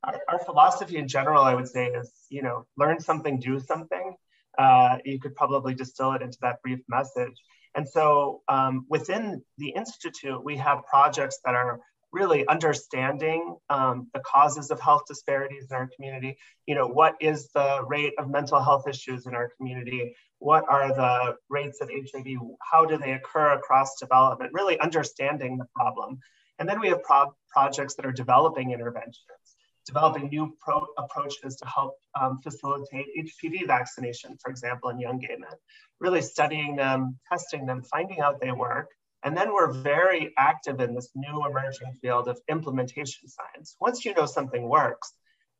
Our, 0.04 0.20
our 0.28 0.38
philosophy 0.38 0.96
in 0.96 1.08
general, 1.08 1.42
I 1.42 1.56
would 1.56 1.66
say, 1.66 1.86
is 1.86 2.12
you 2.30 2.42
know, 2.42 2.64
learn 2.76 3.00
something, 3.00 3.40
do 3.40 3.58
something. 3.58 4.14
Uh, 4.56 4.98
you 5.04 5.18
could 5.18 5.34
probably 5.34 5.74
distill 5.74 6.12
it 6.12 6.22
into 6.22 6.38
that 6.42 6.62
brief 6.62 6.78
message. 6.88 7.34
And 7.74 7.88
so 7.88 8.42
um, 8.46 8.86
within 8.88 9.42
the 9.58 9.70
Institute, 9.70 10.44
we 10.44 10.56
have 10.58 10.86
projects 10.88 11.40
that 11.44 11.56
are 11.56 11.80
really 12.16 12.48
understanding 12.48 13.56
um, 13.68 14.08
the 14.14 14.20
causes 14.20 14.70
of 14.70 14.80
health 14.80 15.02
disparities 15.06 15.66
in 15.70 15.76
our 15.76 15.88
community. 15.94 16.38
You 16.66 16.74
know, 16.74 16.86
what 16.86 17.14
is 17.20 17.50
the 17.52 17.84
rate 17.86 18.14
of 18.18 18.30
mental 18.30 18.58
health 18.58 18.88
issues 18.88 19.26
in 19.26 19.34
our 19.34 19.50
community? 19.56 20.16
What 20.38 20.64
are 20.68 20.88
the 20.88 21.36
rates 21.50 21.82
of 21.82 21.90
HIV? 21.90 22.26
How 22.72 22.86
do 22.86 22.96
they 22.96 23.12
occur 23.12 23.52
across 23.52 24.00
development? 24.00 24.52
Really 24.54 24.80
understanding 24.80 25.58
the 25.58 25.66
problem. 25.76 26.18
And 26.58 26.66
then 26.66 26.80
we 26.80 26.88
have 26.88 27.02
pro 27.02 27.34
projects 27.50 27.94
that 27.96 28.06
are 28.06 28.12
developing 28.12 28.72
interventions, 28.72 29.46
developing 29.84 30.28
new 30.28 30.56
approaches 30.98 31.56
to 31.56 31.66
help 31.66 31.96
um, 32.18 32.40
facilitate 32.42 33.06
HPV 33.24 33.66
vaccination, 33.66 34.38
for 34.42 34.50
example, 34.50 34.88
in 34.88 34.98
young 34.98 35.18
gay 35.18 35.36
men. 35.38 35.56
Really 36.00 36.22
studying 36.22 36.76
them, 36.76 37.18
testing 37.30 37.66
them, 37.66 37.82
finding 37.82 38.20
out 38.20 38.40
they 38.40 38.52
work, 38.52 38.88
and 39.26 39.36
then 39.36 39.52
we're 39.52 39.72
very 39.72 40.32
active 40.38 40.80
in 40.80 40.94
this 40.94 41.10
new 41.16 41.44
emerging 41.44 41.92
field 42.00 42.28
of 42.28 42.38
implementation 42.48 43.28
science. 43.28 43.74
Once 43.80 44.04
you 44.04 44.14
know 44.14 44.24
something 44.24 44.68
works, 44.68 45.14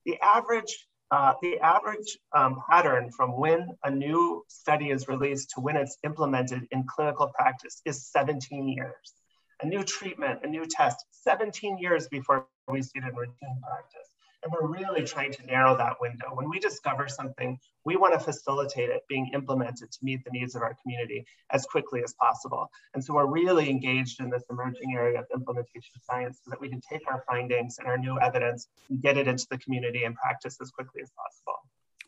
the 0.05 0.17
average, 0.23 0.87
uh, 1.11 1.33
the 1.43 1.59
average 1.59 2.17
um, 2.33 2.63
pattern 2.71 3.11
from 3.11 3.37
when 3.37 3.71
a 3.83 3.91
new 3.91 4.45
study 4.47 4.91
is 4.91 5.09
released 5.09 5.51
to 5.51 5.61
when 5.61 5.77
it's 5.77 5.99
implemented 6.05 6.63
in 6.71 6.85
clinical 6.87 7.33
practice 7.35 7.83
is 7.85 8.07
17 8.07 8.69
years. 8.69 9.15
A 9.61 9.67
new 9.67 9.83
treatment, 9.83 10.39
a 10.45 10.47
new 10.47 10.65
test, 10.65 11.05
17 11.11 11.77
years 11.79 12.07
before 12.07 12.47
we 12.69 12.83
see 12.83 13.01
it 13.01 13.05
in 13.05 13.17
routine 13.17 13.61
practice. 13.69 14.09
And 14.47 14.55
we're 14.55 14.69
really 14.69 15.03
trying 15.03 15.33
to 15.33 15.47
narrow 15.47 15.77
that 15.77 15.97
window. 16.01 16.29
When 16.33 16.49
we 16.49 16.61
discover 16.61 17.09
something, 17.09 17.59
we 17.85 17.97
want 17.97 18.15
to 18.15 18.21
facilitate 18.21 18.91
it 18.91 19.03
being 19.09 19.29
implemented 19.35 19.91
to 19.91 19.99
meet 20.03 20.25
the 20.25 20.31
needs 20.31 20.55
of 20.55 20.63
our 20.63 20.77
community 20.85 21.27
as 21.51 21.67
quickly 21.67 22.01
as 22.05 22.15
possible. 22.15 22.71
And 22.95 23.03
so 23.03 23.15
we're 23.15 23.27
really 23.27 23.69
engaged 23.69 24.21
in 24.21 24.31
this 24.31 24.45
emerging 24.49 24.95
area 24.95 25.19
of 25.19 25.25
implementation 25.35 26.01
science 26.01 26.43
so 26.45 26.51
that 26.51 26.61
we 26.61 26.69
can 26.69 26.81
take 26.81 27.01
our 27.09 27.25
findings 27.29 27.79
and 27.81 27.89
our 27.89 27.99
new 27.99 28.21
evidence 28.21 28.69
and 28.89 29.03
get 29.03 29.17
it 29.17 29.27
into 29.27 29.49
the 29.51 29.59
community 29.59 30.05
and 30.05 30.15
practice 30.15 30.59
as 30.63 30.71
quickly 30.71 31.03
as 31.03 31.11
possible. 31.11 31.59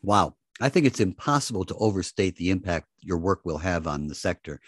Wow. 0.01 0.35
I 0.61 0.69
think 0.69 0.85
it's 0.85 1.01
impossible 1.01 1.65
to 1.65 1.75
overstate 1.75 2.37
the 2.37 2.51
impact 2.51 2.87
your 3.01 3.17
work 3.17 3.41
will 3.43 3.57
have 3.57 3.85
on 3.85 4.07
the 4.07 4.15
sector. 4.15 4.61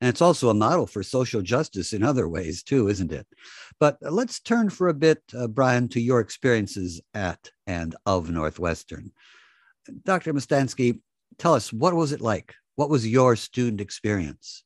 And 0.00 0.08
it's 0.08 0.22
also 0.22 0.50
a 0.50 0.54
model 0.54 0.86
for 0.86 1.02
social 1.02 1.42
justice 1.42 1.92
in 1.92 2.02
other 2.02 2.28
ways, 2.28 2.62
too, 2.62 2.88
isn't 2.88 3.12
it? 3.12 3.26
But 3.80 3.98
let's 4.00 4.40
turn 4.40 4.70
for 4.70 4.88
a 4.88 4.94
bit, 4.94 5.22
uh, 5.36 5.48
Brian, 5.48 5.88
to 5.90 6.00
your 6.00 6.20
experiences 6.20 7.00
at 7.14 7.50
and 7.66 7.94
of 8.04 8.30
Northwestern. 8.30 9.12
Dr. 10.04 10.34
Mustanski, 10.34 11.00
tell 11.38 11.54
us 11.54 11.72
what 11.72 11.94
was 11.94 12.12
it 12.12 12.20
like? 12.20 12.54
What 12.74 12.90
was 12.90 13.06
your 13.06 13.36
student 13.36 13.80
experience? 13.80 14.64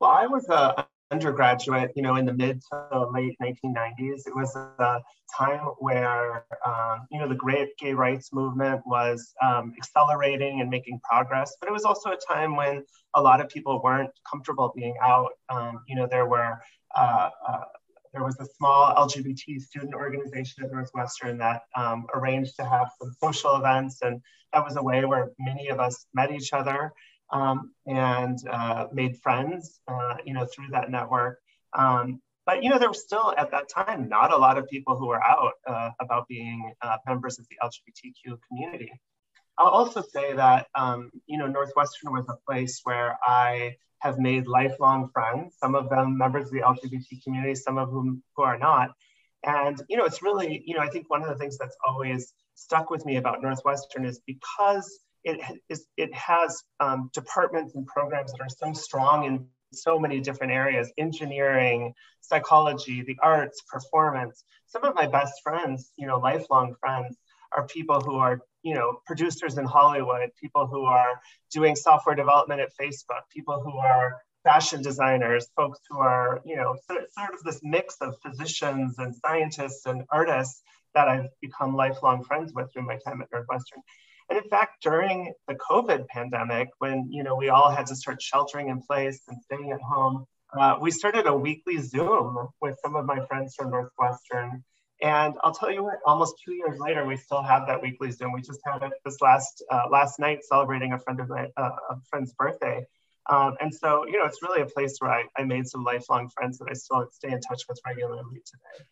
Well, 0.00 0.10
I 0.10 0.26
was 0.26 0.48
a 0.48 0.86
undergraduate, 1.12 1.92
you 1.94 2.02
know, 2.02 2.16
in 2.16 2.24
the 2.24 2.32
mid 2.32 2.60
to 2.72 3.06
late 3.10 3.36
1990s. 3.40 4.26
It 4.26 4.34
was 4.34 4.56
a 4.56 5.00
time 5.36 5.60
where, 5.78 6.46
um, 6.66 7.06
you 7.10 7.20
know, 7.20 7.28
the 7.28 7.34
great 7.34 7.76
gay 7.78 7.92
rights 7.92 8.32
movement 8.32 8.80
was 8.86 9.34
um, 9.42 9.74
accelerating 9.76 10.60
and 10.60 10.70
making 10.70 11.00
progress, 11.08 11.54
but 11.60 11.68
it 11.68 11.72
was 11.72 11.84
also 11.84 12.10
a 12.10 12.16
time 12.16 12.56
when 12.56 12.82
a 13.14 13.22
lot 13.22 13.40
of 13.40 13.48
people 13.48 13.80
weren't 13.82 14.10
comfortable 14.28 14.72
being 14.74 14.94
out. 15.02 15.30
Um, 15.50 15.84
you 15.86 15.94
know, 15.94 16.08
there 16.10 16.26
were 16.26 16.58
uh, 16.96 17.30
uh, 17.48 17.64
there 18.12 18.24
was 18.24 18.38
a 18.40 18.46
small 18.56 18.94
LGBT 18.94 19.60
student 19.60 19.94
organization 19.94 20.64
at 20.64 20.72
Northwestern 20.72 21.38
that 21.38 21.62
um, 21.76 22.06
arranged 22.14 22.56
to 22.56 22.64
have 22.64 22.88
some 23.00 23.12
social 23.22 23.56
events, 23.56 24.02
and 24.02 24.20
that 24.52 24.64
was 24.64 24.76
a 24.76 24.82
way 24.82 25.04
where 25.04 25.30
many 25.38 25.68
of 25.68 25.80
us 25.80 26.06
met 26.14 26.30
each 26.30 26.52
other 26.52 26.92
um, 27.32 27.72
and 27.86 28.38
uh, 28.48 28.86
made 28.92 29.18
friends, 29.18 29.80
uh, 29.88 30.16
you 30.24 30.34
know, 30.34 30.46
through 30.46 30.68
that 30.70 30.90
network. 30.90 31.40
Um, 31.72 32.20
but 32.44 32.62
you 32.62 32.70
know, 32.70 32.78
there 32.78 32.88
was 32.88 33.02
still 33.02 33.34
at 33.36 33.50
that 33.52 33.68
time 33.68 34.08
not 34.08 34.32
a 34.32 34.36
lot 34.36 34.58
of 34.58 34.68
people 34.68 34.96
who 34.96 35.06
were 35.06 35.22
out 35.22 35.52
uh, 35.66 35.90
about 36.00 36.28
being 36.28 36.72
uh, 36.82 36.98
members 37.06 37.38
of 37.38 37.46
the 37.48 37.56
LGBTQ 37.62 38.38
community. 38.48 38.92
I'll 39.58 39.68
also 39.68 40.02
say 40.02 40.34
that 40.34 40.66
um, 40.74 41.10
you 41.26 41.38
know 41.38 41.46
Northwestern 41.46 42.12
was 42.12 42.28
a 42.28 42.36
place 42.46 42.80
where 42.84 43.18
I 43.24 43.76
have 44.00 44.18
made 44.18 44.46
lifelong 44.46 45.08
friends. 45.12 45.56
Some 45.58 45.74
of 45.74 45.88
them 45.88 46.18
members 46.18 46.46
of 46.46 46.52
the 46.52 46.60
LGBT 46.60 47.22
community, 47.22 47.54
some 47.54 47.78
of 47.78 47.90
whom 47.90 48.22
who 48.36 48.42
are 48.42 48.58
not. 48.58 48.90
And 49.44 49.80
you 49.88 49.96
know, 49.96 50.04
it's 50.04 50.22
really 50.22 50.62
you 50.66 50.74
know 50.74 50.80
I 50.80 50.88
think 50.88 51.08
one 51.08 51.22
of 51.22 51.28
the 51.28 51.36
things 51.36 51.58
that's 51.58 51.76
always 51.86 52.34
stuck 52.54 52.90
with 52.90 53.06
me 53.06 53.16
about 53.16 53.42
Northwestern 53.42 54.04
is 54.04 54.20
because 54.26 55.00
it, 55.24 55.40
is, 55.68 55.86
it 55.96 56.12
has 56.14 56.62
um, 56.80 57.10
departments 57.12 57.74
and 57.74 57.86
programs 57.86 58.32
that 58.32 58.40
are 58.40 58.48
so 58.48 58.72
strong 58.72 59.24
in 59.24 59.46
so 59.72 59.98
many 59.98 60.20
different 60.20 60.52
areas 60.52 60.92
engineering 60.98 61.94
psychology 62.20 63.02
the 63.02 63.16
arts 63.22 63.62
performance. 63.70 64.44
Some 64.66 64.84
of 64.84 64.94
my 64.94 65.06
best 65.06 65.34
friends 65.42 65.92
you 65.96 66.06
know 66.06 66.18
lifelong 66.18 66.74
friends 66.80 67.16
are 67.52 67.66
people 67.66 68.00
who 68.00 68.16
are 68.16 68.40
you 68.62 68.74
know 68.74 69.00
producers 69.06 69.58
in 69.58 69.64
hollywood 69.64 70.30
people 70.40 70.66
who 70.66 70.84
are 70.84 71.20
doing 71.52 71.76
software 71.76 72.14
development 72.14 72.60
at 72.60 72.70
facebook 72.80 73.22
people 73.30 73.60
who 73.62 73.76
are 73.78 74.22
fashion 74.44 74.82
designers 74.82 75.48
folks 75.56 75.80
who 75.88 75.98
are 75.98 76.40
you 76.44 76.56
know 76.56 76.76
sort 76.86 77.02
of 77.34 77.42
this 77.44 77.60
mix 77.62 77.96
of 78.00 78.14
physicians 78.24 78.98
and 78.98 79.14
scientists 79.14 79.86
and 79.86 80.02
artists 80.10 80.62
that 80.94 81.08
i've 81.08 81.28
become 81.40 81.74
lifelong 81.76 82.22
friends 82.24 82.52
with 82.54 82.72
through 82.72 82.86
my 82.86 82.98
time 83.04 83.20
at 83.20 83.28
northwestern 83.32 83.80
and 84.32 84.42
in 84.42 84.48
fact, 84.48 84.82
during 84.82 85.34
the 85.46 85.54
COVID 85.56 86.06
pandemic, 86.08 86.70
when 86.78 87.06
you 87.10 87.22
know 87.22 87.36
we 87.36 87.50
all 87.50 87.70
had 87.70 87.84
to 87.88 87.94
start 87.94 88.22
sheltering 88.22 88.70
in 88.70 88.80
place 88.80 89.20
and 89.28 89.36
staying 89.42 89.72
at 89.72 89.80
home, 89.82 90.24
uh, 90.58 90.78
we 90.80 90.90
started 90.90 91.26
a 91.26 91.36
weekly 91.36 91.76
Zoom 91.76 92.48
with 92.62 92.78
some 92.82 92.96
of 92.96 93.04
my 93.04 93.20
friends 93.26 93.54
from 93.54 93.70
Northwestern. 93.70 94.64
And 95.02 95.34
I'll 95.44 95.52
tell 95.52 95.70
you 95.70 95.84
what, 95.84 95.96
almost 96.06 96.36
two 96.42 96.54
years 96.54 96.78
later, 96.78 97.04
we 97.04 97.18
still 97.18 97.42
have 97.42 97.66
that 97.66 97.82
weekly 97.82 98.10
Zoom. 98.10 98.32
We 98.32 98.40
just 98.40 98.60
had 98.64 98.82
it 98.82 98.92
this 99.04 99.20
last 99.20 99.62
uh, 99.70 99.90
last 99.90 100.18
night, 100.18 100.38
celebrating 100.44 100.94
a 100.94 100.98
friend 100.98 101.20
of 101.20 101.28
my 101.28 101.48
uh, 101.58 101.76
a 101.90 101.96
friend's 102.08 102.32
birthday. 102.32 102.86
Um, 103.28 103.56
and 103.60 103.72
so, 103.74 104.06
you 104.06 104.16
know, 104.16 104.24
it's 104.24 104.42
really 104.42 104.62
a 104.62 104.66
place 104.66 104.96
where 104.98 105.10
I, 105.10 105.24
I 105.36 105.44
made 105.44 105.66
some 105.68 105.84
lifelong 105.84 106.30
friends 106.30 106.56
that 106.56 106.68
I 106.70 106.72
still 106.72 107.06
stay 107.12 107.32
in 107.32 107.40
touch 107.42 107.64
with 107.68 107.78
regularly 107.86 108.40
today. 108.46 108.86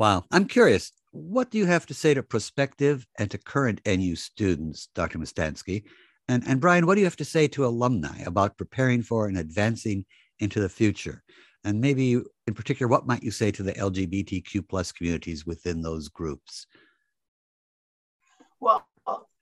Wow. 0.00 0.24
I'm 0.30 0.46
curious, 0.46 0.92
what 1.10 1.50
do 1.50 1.58
you 1.58 1.66
have 1.66 1.84
to 1.84 1.92
say 1.92 2.14
to 2.14 2.22
prospective 2.22 3.06
and 3.18 3.30
to 3.32 3.36
current 3.36 3.82
NU 3.84 4.16
students, 4.16 4.88
Dr. 4.94 5.18
Mustanski? 5.18 5.82
And, 6.26 6.42
and 6.46 6.58
Brian, 6.58 6.86
what 6.86 6.94
do 6.94 7.00
you 7.02 7.06
have 7.06 7.16
to 7.16 7.24
say 7.26 7.46
to 7.48 7.66
alumni 7.66 8.22
about 8.22 8.56
preparing 8.56 9.02
for 9.02 9.26
and 9.26 9.36
advancing 9.36 10.06
into 10.38 10.58
the 10.58 10.70
future? 10.70 11.22
And 11.64 11.82
maybe 11.82 12.14
in 12.14 12.54
particular, 12.54 12.88
what 12.88 13.06
might 13.06 13.22
you 13.22 13.30
say 13.30 13.50
to 13.50 13.62
the 13.62 13.74
LGBTQ 13.74 14.66
plus 14.70 14.90
communities 14.90 15.44
within 15.44 15.82
those 15.82 16.08
groups? 16.08 16.66
Well, 18.58 18.88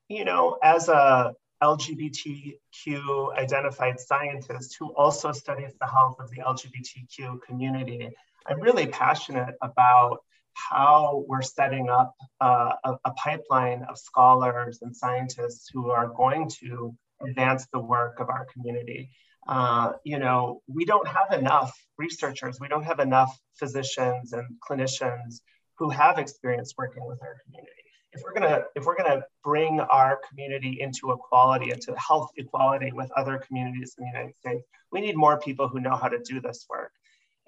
you 0.09 0.25
know, 0.25 0.59
as 0.65 0.89
a 0.89 1.35
LGBTQ 1.63 3.37
identified 3.39 4.01
scientist 4.01 4.75
who 4.77 4.93
also 4.95 5.31
studies 5.31 5.75
the 5.81 5.87
health 5.87 6.17
of 6.19 6.33
the 6.33 6.39
LGBTQ 6.39 7.43
community, 7.43 8.11
I'm 8.49 8.61
really 8.61 8.89
passionate 8.89 9.55
about 9.63 10.25
how 10.71 11.25
we're 11.29 11.43
setting 11.43 11.89
up 11.89 12.15
uh, 12.41 12.73
a, 12.85 12.95
a, 13.05 13.11
pipeline 13.13 13.85
of 13.89 13.99
scholars 13.99 14.81
and 14.83 14.95
scientists 14.95 15.71
who 15.73 15.91
are 15.91 16.09
going 16.09 16.51
to 16.61 16.95
advance 17.27 17.67
the 17.73 17.79
work 17.79 18.21
of 18.21 18.29
our 18.29 18.47
community. 18.53 19.11
Uh, 19.47 19.93
you 20.05 20.19
know, 20.19 20.61
we 20.67 20.85
don't 20.85 21.07
have 21.07 21.33
enough 21.33 21.73
researchers, 21.97 22.59
we 22.61 22.69
don't 22.69 22.85
have 22.85 23.01
enough 23.01 23.39
physicians 23.55 24.33
and 24.33 24.47
clinicians 24.69 25.41
who 25.79 25.91
have 25.91 26.19
experience 26.19 26.75
working 26.77 27.07
with 27.07 27.23
our 27.23 27.37
community. 27.45 27.73
If 28.13 28.23
we're 28.23 28.35
gonna, 28.35 28.65
if 28.75 28.85
we're 28.85 28.97
gonna 28.97 29.23
bring 29.45 29.81
our 29.81 30.19
community 30.29 30.79
into 30.81 31.13
equality, 31.13 31.71
into 31.71 31.95
health 31.97 32.31
equality 32.37 32.91
with 32.93 33.11
other 33.13 33.39
communities 33.39 33.95
in 33.99 34.05
the 34.05 34.11
United 34.11 34.37
States, 34.37 34.65
we 34.91 35.01
need 35.01 35.17
more 35.17 35.39
people 35.39 35.69
who 35.69 35.81
know 35.81 35.95
how 35.95 36.09
to 36.09 36.19
do 36.19 36.41
this 36.41 36.67
work. 36.69 36.93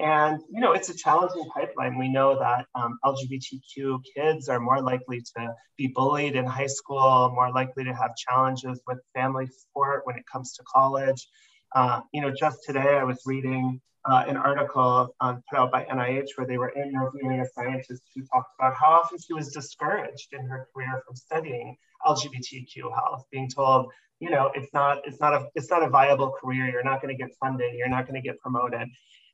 And 0.01 0.41
you 0.51 0.61
know, 0.61 0.73
it's 0.73 0.89
a 0.89 0.95
challenging 0.95 1.47
pipeline. 1.55 1.99
We 1.99 2.09
know 2.09 2.39
that 2.39 2.67
um, 2.75 2.99
LGBTQ 3.05 4.01
kids 4.17 4.49
are 4.49 4.59
more 4.59 4.81
likely 4.81 5.21
to 5.37 5.55
be 5.77 5.89
bullied 5.89 6.37
in 6.37 6.47
high 6.47 6.69
school, 6.69 7.31
more 7.35 7.53
likely 7.53 7.85
to 7.85 7.93
have 7.95 8.17
challenges 8.17 8.81
with 8.87 8.99
family 9.15 9.47
support 9.47 10.07
when 10.07 10.17
it 10.17 10.25
comes 10.31 10.55
to 10.55 10.63
college. 10.65 11.29
Uh, 11.75 12.01
you 12.15 12.23
know, 12.23 12.33
just 12.33 12.65
today 12.65 12.97
I 12.97 13.05
was 13.05 13.21
reading 13.27 13.81
uh, 14.07 14.25
an 14.27 14.39
article 14.39 15.15
um, 15.21 15.43
put 15.51 15.59
out 15.59 15.71
by 15.71 15.85
NIH 15.85 16.29
where 16.37 16.47
they 16.47 16.57
were 16.57 16.73
interviewing 16.73 17.41
a 17.41 17.47
scientist 17.55 18.03
who 18.15 18.23
talked 18.23 18.53
about 18.59 18.75
how 18.75 18.93
often 18.93 19.19
she 19.19 19.35
was 19.35 19.53
discouraged 19.53 20.33
in 20.33 20.47
her 20.47 20.67
career 20.73 21.03
from 21.07 21.15
studying 21.15 21.77
LGBTQ 22.07 22.95
health, 22.95 23.27
being 23.31 23.51
told, 23.51 23.93
you 24.19 24.31
know, 24.31 24.51
it's 24.55 24.73
not, 24.73 25.03
it's 25.05 25.21
not 25.21 25.35
a, 25.35 25.47
it's 25.55 25.71
not 25.71 25.83
a 25.83 25.91
viable 25.91 26.33
career. 26.41 26.71
You're 26.71 26.83
not 26.83 27.03
going 27.03 27.15
to 27.15 27.23
get 27.23 27.35
funding. 27.39 27.75
You're 27.77 27.89
not 27.89 28.07
going 28.09 28.21
to 28.21 28.27
get 28.27 28.41
promoted. 28.41 28.89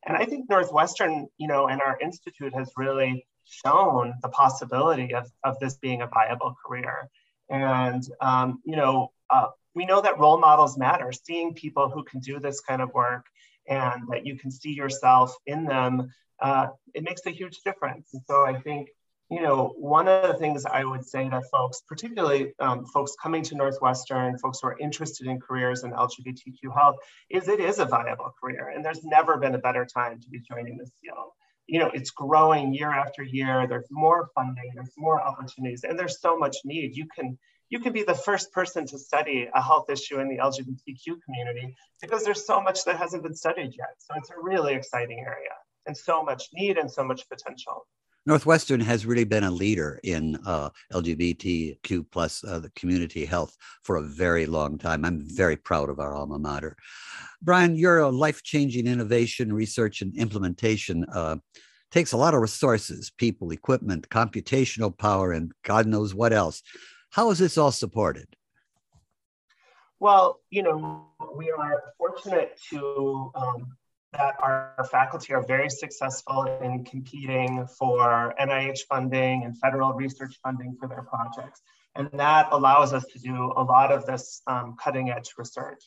And 0.07 0.15
I 0.15 0.25
think 0.25 0.49
Northwestern, 0.49 1.27
you 1.37 1.47
know, 1.47 1.67
and 1.67 1.81
our 1.81 1.99
institute 2.01 2.53
has 2.53 2.71
really 2.77 3.27
shown 3.43 4.13
the 4.21 4.29
possibility 4.29 5.13
of, 5.13 5.29
of 5.43 5.59
this 5.59 5.75
being 5.75 6.01
a 6.01 6.07
viable 6.07 6.55
career. 6.65 7.09
And, 7.49 8.03
um, 8.21 8.61
you 8.65 8.77
know, 8.77 9.11
uh, 9.29 9.47
we 9.75 9.85
know 9.85 10.01
that 10.01 10.17
role 10.17 10.39
models 10.39 10.77
matter, 10.77 11.11
seeing 11.11 11.53
people 11.53 11.89
who 11.89 12.03
can 12.03 12.21
do 12.21 12.39
this 12.39 12.61
kind 12.61 12.81
of 12.81 12.93
work 12.93 13.25
and 13.67 14.01
that 14.09 14.25
you 14.25 14.37
can 14.37 14.49
see 14.49 14.71
yourself 14.71 15.35
in 15.45 15.65
them, 15.65 16.09
uh, 16.39 16.67
it 16.93 17.03
makes 17.03 17.25
a 17.25 17.29
huge 17.29 17.59
difference. 17.65 18.09
And 18.13 18.23
so 18.25 18.45
I 18.45 18.59
think 18.61 18.89
you 19.29 19.41
know, 19.41 19.73
one 19.77 20.07
of 20.07 20.27
the 20.27 20.35
things 20.35 20.65
I 20.65 20.85
would 20.85 21.05
say 21.05 21.29
to 21.29 21.41
folks, 21.51 21.81
particularly 21.87 22.53
um, 22.59 22.85
folks 22.85 23.13
coming 23.21 23.43
to 23.43 23.55
Northwestern, 23.55 24.37
folks 24.37 24.59
who 24.61 24.69
are 24.69 24.79
interested 24.79 25.27
in 25.27 25.39
careers 25.39 25.83
in 25.83 25.91
LGBTQ 25.91 26.73
health, 26.73 26.95
is 27.29 27.49
it 27.49 27.59
is 27.59 27.79
a 27.79 27.85
viable 27.85 28.33
career. 28.39 28.71
And 28.73 28.85
there's 28.85 29.03
never 29.03 29.37
been 29.37 29.55
a 29.55 29.59
better 29.59 29.85
time 29.85 30.21
to 30.21 30.29
be 30.29 30.39
joining 30.39 30.77
this 30.77 30.91
field. 31.03 31.31
You 31.67 31.79
know, 31.79 31.91
it's 31.93 32.11
growing 32.11 32.73
year 32.73 32.89
after 32.89 33.21
year. 33.21 33.67
There's 33.67 33.87
more 33.91 34.29
funding, 34.33 34.71
there's 34.73 34.93
more 34.97 35.21
opportunities, 35.21 35.83
and 35.83 35.99
there's 35.99 36.21
so 36.21 36.37
much 36.37 36.55
need. 36.63 36.95
You 36.95 37.07
can 37.13 37.37
you 37.69 37.79
can 37.79 37.91
be 37.91 38.03
the 38.03 38.15
first 38.15 38.53
person 38.53 38.85
to 38.87 38.97
study 38.97 39.49
a 39.53 39.61
health 39.61 39.89
issue 39.89 40.21
in 40.21 40.29
the 40.29 40.37
LGBTQ 40.37 41.21
community 41.25 41.75
because 42.01 42.23
there's 42.23 42.45
so 42.45 42.61
much 42.61 42.85
that 42.85 42.97
hasn't 42.97 43.23
been 43.23 43.35
studied 43.35 43.73
yet. 43.77 43.89
So 43.97 44.13
it's 44.15 44.29
a 44.29 44.41
really 44.41 44.73
exciting 44.73 45.19
area 45.19 45.51
and 45.85 45.97
so 45.97 46.23
much 46.23 46.47
need 46.53 46.77
and 46.77 46.89
so 46.89 47.03
much 47.03 47.27
potential. 47.27 47.85
Northwestern 48.27 48.81
has 48.81 49.05
really 49.05 49.23
been 49.23 49.45
a 49.45 49.49
leader 49.49 50.01
in 50.03 50.37
uh, 50.45 50.69
LGBTQ 50.91 52.11
plus 52.11 52.43
uh, 52.43 52.59
the 52.59 52.69
community 52.71 53.23
health 53.23 53.55
for 53.83 53.95
a 53.95 54.01
very 54.03 54.45
long 54.45 54.77
time. 54.77 55.05
I'm 55.05 55.21
very 55.21 55.55
proud 55.55 55.89
of 55.89 56.01
our 56.01 56.13
alma 56.13 56.37
mater. 56.37 56.75
Brian, 57.41 57.77
your 57.77 58.11
life-changing 58.11 58.85
innovation, 58.85 59.53
research, 59.53 60.01
and 60.01 60.13
implementation 60.17 61.05
uh, 61.13 61.37
takes 61.89 62.11
a 62.11 62.17
lot 62.17 62.33
of 62.33 62.41
resources, 62.41 63.13
people, 63.17 63.51
equipment, 63.51 64.09
computational 64.09 64.95
power, 64.95 65.31
and 65.31 65.53
God 65.63 65.87
knows 65.87 66.13
what 66.13 66.33
else. 66.33 66.61
How 67.11 67.31
is 67.31 67.39
this 67.39 67.57
all 67.57 67.71
supported? 67.71 68.27
Well, 70.01 70.41
you 70.49 70.63
know, 70.63 71.05
we 71.33 71.49
are 71.49 71.81
fortunate 71.97 72.59
to 72.71 73.31
um, 73.35 73.77
that 74.13 74.35
our 74.41 74.73
faculty 74.89 75.33
are 75.33 75.45
very 75.45 75.69
successful 75.69 76.45
in 76.61 76.85
competing 76.85 77.67
for 77.67 78.33
NIH 78.39 78.79
funding 78.89 79.43
and 79.43 79.57
federal 79.57 79.93
research 79.93 80.39
funding 80.43 80.75
for 80.79 80.87
their 80.87 81.03
projects. 81.03 81.61
And 81.95 82.09
that 82.13 82.49
allows 82.51 82.93
us 82.93 83.05
to 83.13 83.19
do 83.19 83.51
a 83.55 83.63
lot 83.63 83.91
of 83.91 84.05
this 84.05 84.41
um, 84.47 84.75
cutting 84.81 85.09
edge 85.09 85.33
research. 85.37 85.83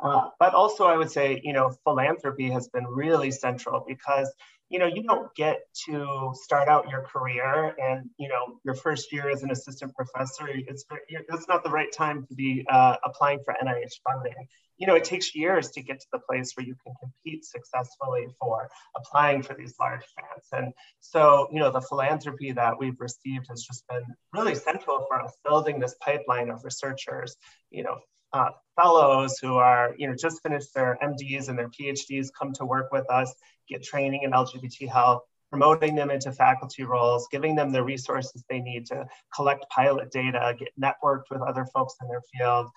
Uh, 0.00 0.28
but 0.40 0.52
also, 0.52 0.84
I 0.84 0.96
would 0.96 1.10
say, 1.10 1.40
you 1.44 1.52
know, 1.52 1.72
philanthropy 1.84 2.50
has 2.50 2.68
been 2.68 2.86
really 2.86 3.30
central 3.30 3.84
because, 3.86 4.32
you 4.72 4.78
know, 4.78 4.86
you 4.86 5.02
don't 5.02 5.32
get 5.34 5.60
to 5.84 6.32
start 6.32 6.66
out 6.66 6.88
your 6.88 7.02
career 7.02 7.74
and, 7.78 8.08
you 8.16 8.26
know, 8.26 8.58
your 8.64 8.74
first 8.74 9.12
year 9.12 9.28
as 9.28 9.42
an 9.42 9.50
assistant 9.50 9.94
professor, 9.94 10.48
it's, 10.48 10.86
it's 11.08 11.46
not 11.46 11.62
the 11.62 11.68
right 11.68 11.92
time 11.92 12.26
to 12.26 12.34
be 12.34 12.64
uh, 12.70 12.96
applying 13.04 13.38
for 13.44 13.54
NIH 13.62 13.92
funding. 14.02 14.48
You 14.78 14.86
know, 14.86 14.94
it 14.94 15.04
takes 15.04 15.34
years 15.34 15.72
to 15.72 15.82
get 15.82 16.00
to 16.00 16.06
the 16.10 16.20
place 16.20 16.54
where 16.56 16.64
you 16.64 16.74
can 16.82 16.94
compete 16.98 17.44
successfully 17.44 18.28
for 18.40 18.70
applying 18.96 19.42
for 19.42 19.52
these 19.52 19.74
large 19.78 20.04
grants. 20.16 20.48
And 20.52 20.72
so, 21.00 21.48
you 21.52 21.60
know, 21.60 21.70
the 21.70 21.82
philanthropy 21.82 22.52
that 22.52 22.78
we've 22.78 22.98
received 22.98 23.48
has 23.50 23.64
just 23.64 23.86
been 23.88 24.04
really 24.32 24.54
central 24.54 25.04
for 25.06 25.20
us 25.20 25.36
building 25.44 25.80
this 25.80 25.94
pipeline 26.00 26.48
of 26.48 26.64
researchers, 26.64 27.36
you 27.70 27.82
know, 27.82 27.98
uh, 28.32 28.50
fellows 28.80 29.38
who 29.38 29.56
are, 29.56 29.94
you 29.98 30.08
know, 30.08 30.14
just 30.14 30.42
finished 30.42 30.74
their 30.74 30.98
MDs 31.02 31.48
and 31.48 31.58
their 31.58 31.68
PhDs 31.68 32.28
come 32.36 32.52
to 32.54 32.64
work 32.64 32.90
with 32.92 33.08
us, 33.10 33.34
get 33.68 33.82
training 33.82 34.22
in 34.22 34.32
LGBT 34.32 34.88
health, 34.88 35.22
promoting 35.50 35.94
them 35.94 36.10
into 36.10 36.32
faculty 36.32 36.82
roles, 36.82 37.28
giving 37.30 37.54
them 37.54 37.72
the 37.72 37.82
resources 37.82 38.42
they 38.48 38.60
need 38.60 38.86
to 38.86 39.06
collect 39.34 39.68
pilot 39.70 40.10
data, 40.10 40.56
get 40.58 40.68
networked 40.80 41.24
with 41.30 41.42
other 41.42 41.66
folks 41.74 41.94
in 42.00 42.08
their 42.08 42.22
field, 42.34 42.68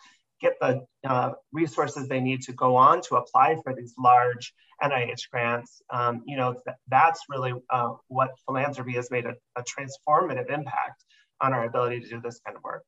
get 0.42 0.54
the 0.60 0.86
uh, 1.08 1.32
resources 1.54 2.10
they 2.10 2.20
need 2.20 2.42
to 2.42 2.54
go 2.54 2.76
on 2.76 3.02
to 3.02 3.16
apply 3.16 3.56
for 3.64 3.74
these 3.74 3.94
large 3.98 4.54
NIH 4.84 5.30
grants. 5.32 5.82
Um, 5.90 6.24
you 6.26 6.36
know, 6.36 6.54
th- 6.54 6.76
that's 6.90 7.22
really 7.30 7.54
uh, 7.70 7.94
what 8.10 8.32
philanthropy 8.46 8.94
has 8.94 9.10
made 9.10 9.26
a, 9.26 9.36
a 9.56 9.64
transformative 9.64 10.52
impact 10.52 11.06
on 11.40 11.54
our 11.54 11.66
ability 11.66 12.02
to 12.02 12.10
do 12.10 12.22
this 12.22 12.42
kind 12.46 12.58
of 12.58 12.64
work. 12.64 12.84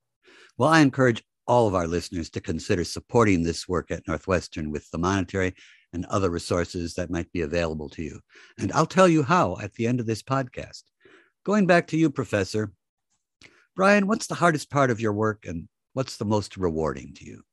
Well, 0.57 0.69
I 0.69 0.81
encourage 0.81 1.23
all 1.47 1.67
of 1.67 1.75
our 1.75 1.87
listeners 1.87 2.29
to 2.31 2.41
consider 2.41 2.83
supporting 2.83 3.43
this 3.43 3.67
work 3.67 3.91
at 3.91 4.07
Northwestern 4.07 4.71
with 4.71 4.89
the 4.91 4.97
monetary 4.97 5.55
and 5.93 6.05
other 6.05 6.29
resources 6.29 6.93
that 6.95 7.09
might 7.09 7.31
be 7.31 7.41
available 7.41 7.89
to 7.89 8.03
you. 8.03 8.19
And 8.59 8.71
I'll 8.73 8.85
tell 8.85 9.07
you 9.07 9.23
how 9.23 9.57
at 9.61 9.73
the 9.73 9.87
end 9.87 9.99
of 9.99 10.05
this 10.05 10.21
podcast. 10.21 10.83
Going 11.45 11.65
back 11.65 11.87
to 11.87 11.97
you, 11.97 12.09
Professor, 12.09 12.73
Brian, 13.75 14.07
what's 14.07 14.27
the 14.27 14.35
hardest 14.35 14.69
part 14.69 14.91
of 14.91 14.99
your 14.99 15.13
work 15.13 15.45
and 15.45 15.69
what's 15.93 16.17
the 16.17 16.25
most 16.25 16.57
rewarding 16.57 17.13
to 17.15 17.25
you? 17.25 17.43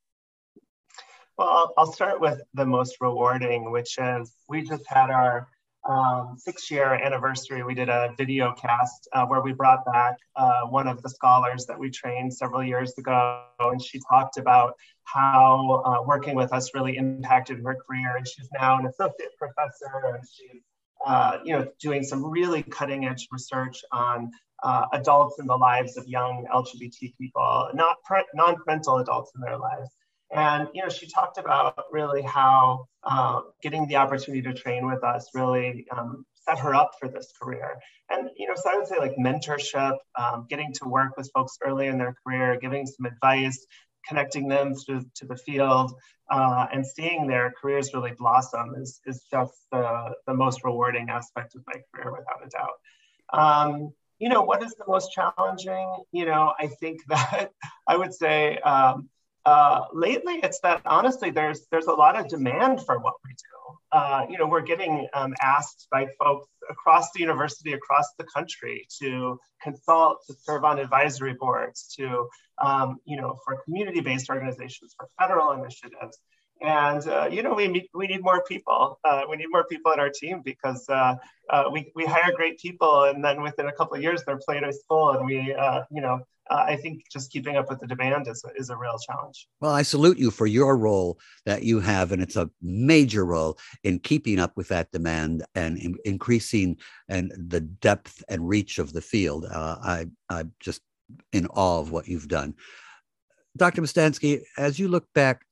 Well, 1.38 1.72
I'll 1.76 1.92
start 1.92 2.20
with 2.20 2.40
the 2.54 2.64
most 2.64 2.96
rewarding, 3.00 3.70
which 3.70 3.98
is 3.98 4.32
we 4.48 4.62
just 4.62 4.86
had 4.86 5.10
our 5.10 5.48
um, 5.86 6.36
six 6.38 6.70
year 6.70 6.94
anniversary, 6.94 7.62
we 7.62 7.74
did 7.74 7.88
a 7.88 8.14
video 8.16 8.52
cast 8.54 9.08
uh, 9.12 9.26
where 9.26 9.42
we 9.42 9.52
brought 9.52 9.84
back 9.84 10.16
uh, 10.36 10.62
one 10.62 10.88
of 10.88 11.02
the 11.02 11.10
scholars 11.10 11.66
that 11.66 11.78
we 11.78 11.90
trained 11.90 12.32
several 12.32 12.64
years 12.64 12.96
ago. 12.96 13.44
And 13.60 13.82
she 13.82 14.00
talked 14.08 14.38
about 14.38 14.74
how 15.04 15.82
uh, 15.84 16.02
working 16.06 16.34
with 16.34 16.52
us 16.52 16.74
really 16.74 16.96
impacted 16.96 17.58
her 17.62 17.76
career. 17.86 18.16
And 18.16 18.26
she's 18.26 18.48
now 18.58 18.78
an 18.78 18.86
associate 18.86 19.36
professor 19.38 20.14
and 20.14 20.24
she's 20.32 20.62
uh, 21.04 21.38
you 21.44 21.52
know, 21.52 21.66
doing 21.80 22.02
some 22.02 22.24
really 22.24 22.62
cutting 22.62 23.04
edge 23.04 23.28
research 23.30 23.82
on 23.92 24.30
uh, 24.62 24.86
adults 24.94 25.38
in 25.38 25.46
the 25.46 25.56
lives 25.56 25.96
of 25.98 26.08
young 26.08 26.46
LGBT 26.52 27.14
people, 27.18 27.68
not 27.74 27.96
non-parental 28.34 28.98
adults 28.98 29.32
in 29.34 29.42
their 29.42 29.58
lives. 29.58 29.90
And 30.32 30.68
you 30.74 30.82
know, 30.82 30.88
she 30.88 31.08
talked 31.08 31.38
about 31.38 31.84
really 31.92 32.22
how 32.22 32.86
uh, 33.02 33.40
getting 33.62 33.86
the 33.86 33.96
opportunity 33.96 34.42
to 34.42 34.54
train 34.54 34.86
with 34.86 35.04
us 35.04 35.28
really 35.34 35.86
um, 35.96 36.24
set 36.46 36.58
her 36.58 36.74
up 36.74 36.92
for 36.98 37.08
this 37.08 37.32
career. 37.40 37.78
And 38.10 38.30
you 38.36 38.48
know, 38.48 38.54
so 38.56 38.70
I 38.70 38.76
would 38.76 38.86
say 38.86 38.98
like 38.98 39.16
mentorship, 39.16 39.96
um, 40.18 40.46
getting 40.48 40.72
to 40.74 40.88
work 40.88 41.16
with 41.16 41.30
folks 41.34 41.58
early 41.64 41.86
in 41.86 41.98
their 41.98 42.16
career, 42.24 42.58
giving 42.60 42.86
some 42.86 43.06
advice, 43.06 43.64
connecting 44.06 44.48
them 44.48 44.74
to, 44.86 45.04
to 45.16 45.26
the 45.26 45.36
field, 45.36 45.92
uh, 46.30 46.66
and 46.72 46.86
seeing 46.86 47.26
their 47.26 47.52
careers 47.60 47.92
really 47.94 48.12
blossom 48.12 48.74
is, 48.76 49.00
is 49.06 49.24
just 49.30 49.52
the, 49.72 50.14
the 50.26 50.34
most 50.34 50.64
rewarding 50.64 51.08
aspect 51.10 51.54
of 51.54 51.62
my 51.66 51.80
career, 51.94 52.12
without 52.12 52.44
a 52.44 52.48
doubt. 52.48 52.78
Um, 53.32 53.92
you 54.18 54.28
know, 54.28 54.42
what 54.42 54.62
is 54.62 54.74
the 54.74 54.84
most 54.86 55.12
challenging? 55.12 56.04
You 56.12 56.26
know, 56.26 56.52
I 56.58 56.68
think 56.68 57.00
that 57.08 57.50
I 57.86 57.96
would 57.96 58.14
say 58.14 58.58
um, 58.58 59.08
uh, 59.46 59.82
lately, 59.92 60.40
it's 60.42 60.60
that 60.60 60.82
honestly, 60.86 61.30
there's 61.30 61.66
there's 61.70 61.86
a 61.86 61.92
lot 61.92 62.18
of 62.18 62.28
demand 62.28 62.84
for 62.84 62.98
what 62.98 63.14
we 63.24 63.30
do. 63.30 63.98
Uh, 63.98 64.26
you 64.28 64.38
know, 64.38 64.46
we're 64.46 64.62
getting 64.62 65.06
um, 65.14 65.34
asked 65.40 65.86
by 65.90 66.08
folks 66.18 66.48
across 66.68 67.12
the 67.12 67.20
university, 67.20 67.72
across 67.72 68.06
the 68.18 68.24
country, 68.24 68.86
to 69.00 69.38
consult, 69.62 70.18
to 70.26 70.34
serve 70.42 70.64
on 70.64 70.78
advisory 70.78 71.34
boards, 71.34 71.94
to 71.96 72.26
um, 72.62 72.98
you 73.04 73.16
know, 73.16 73.38
for 73.44 73.62
community-based 73.64 74.30
organizations, 74.30 74.94
for 74.98 75.08
federal 75.20 75.52
initiatives. 75.52 76.18
And 76.64 77.06
uh, 77.06 77.28
you 77.30 77.42
know, 77.42 77.52
we 77.52 77.68
need, 77.68 77.88
we 77.92 78.06
need 78.06 78.22
more 78.22 78.42
people. 78.44 78.98
Uh, 79.04 79.22
we 79.28 79.36
need 79.36 79.48
more 79.50 79.64
people 79.64 79.92
in 79.92 80.00
our 80.00 80.08
team 80.08 80.40
because 80.42 80.88
uh, 80.88 81.16
uh, 81.50 81.64
we 81.70 81.92
we 81.94 82.06
hire 82.06 82.32
great 82.34 82.58
people, 82.58 83.04
and 83.04 83.22
then 83.22 83.42
within 83.42 83.66
a 83.66 83.72
couple 83.72 83.96
of 83.96 84.02
years, 84.02 84.24
their 84.24 84.38
plate 84.38 84.62
is 84.62 84.82
full, 84.88 85.10
and 85.10 85.26
we 85.26 85.52
uh, 85.52 85.82
you 85.90 86.00
know 86.00 86.20
uh, 86.50 86.64
I 86.66 86.76
think 86.76 87.02
just 87.12 87.30
keeping 87.30 87.56
up 87.56 87.68
with 87.68 87.80
the 87.80 87.86
demand 87.86 88.28
is, 88.28 88.42
is 88.56 88.70
a 88.70 88.76
real 88.76 88.98
challenge. 88.98 89.46
Well, 89.60 89.72
I 89.72 89.82
salute 89.82 90.18
you 90.18 90.30
for 90.30 90.46
your 90.46 90.78
role 90.78 91.18
that 91.44 91.64
you 91.64 91.80
have, 91.80 92.12
and 92.12 92.22
it's 92.22 92.36
a 92.36 92.48
major 92.62 93.26
role 93.26 93.58
in 93.82 93.98
keeping 93.98 94.38
up 94.38 94.56
with 94.56 94.68
that 94.68 94.90
demand 94.90 95.44
and 95.54 95.76
in 95.76 95.96
increasing 96.06 96.78
and 97.08 97.30
the 97.36 97.60
depth 97.60 98.24
and 98.28 98.48
reach 98.48 98.78
of 98.78 98.94
the 98.94 99.02
field. 99.02 99.46
I, 99.46 100.06
I'm 100.30 100.52
just 100.60 100.80
in 101.32 101.46
awe 101.48 101.80
of 101.80 101.90
what 101.90 102.08
you've 102.08 102.28
done. 102.28 102.54
Dr. 103.56 103.82
Mustanski, 103.82 104.42
as 104.58 104.78
you 104.78 104.88
look 104.88 105.06
back, 105.14 105.43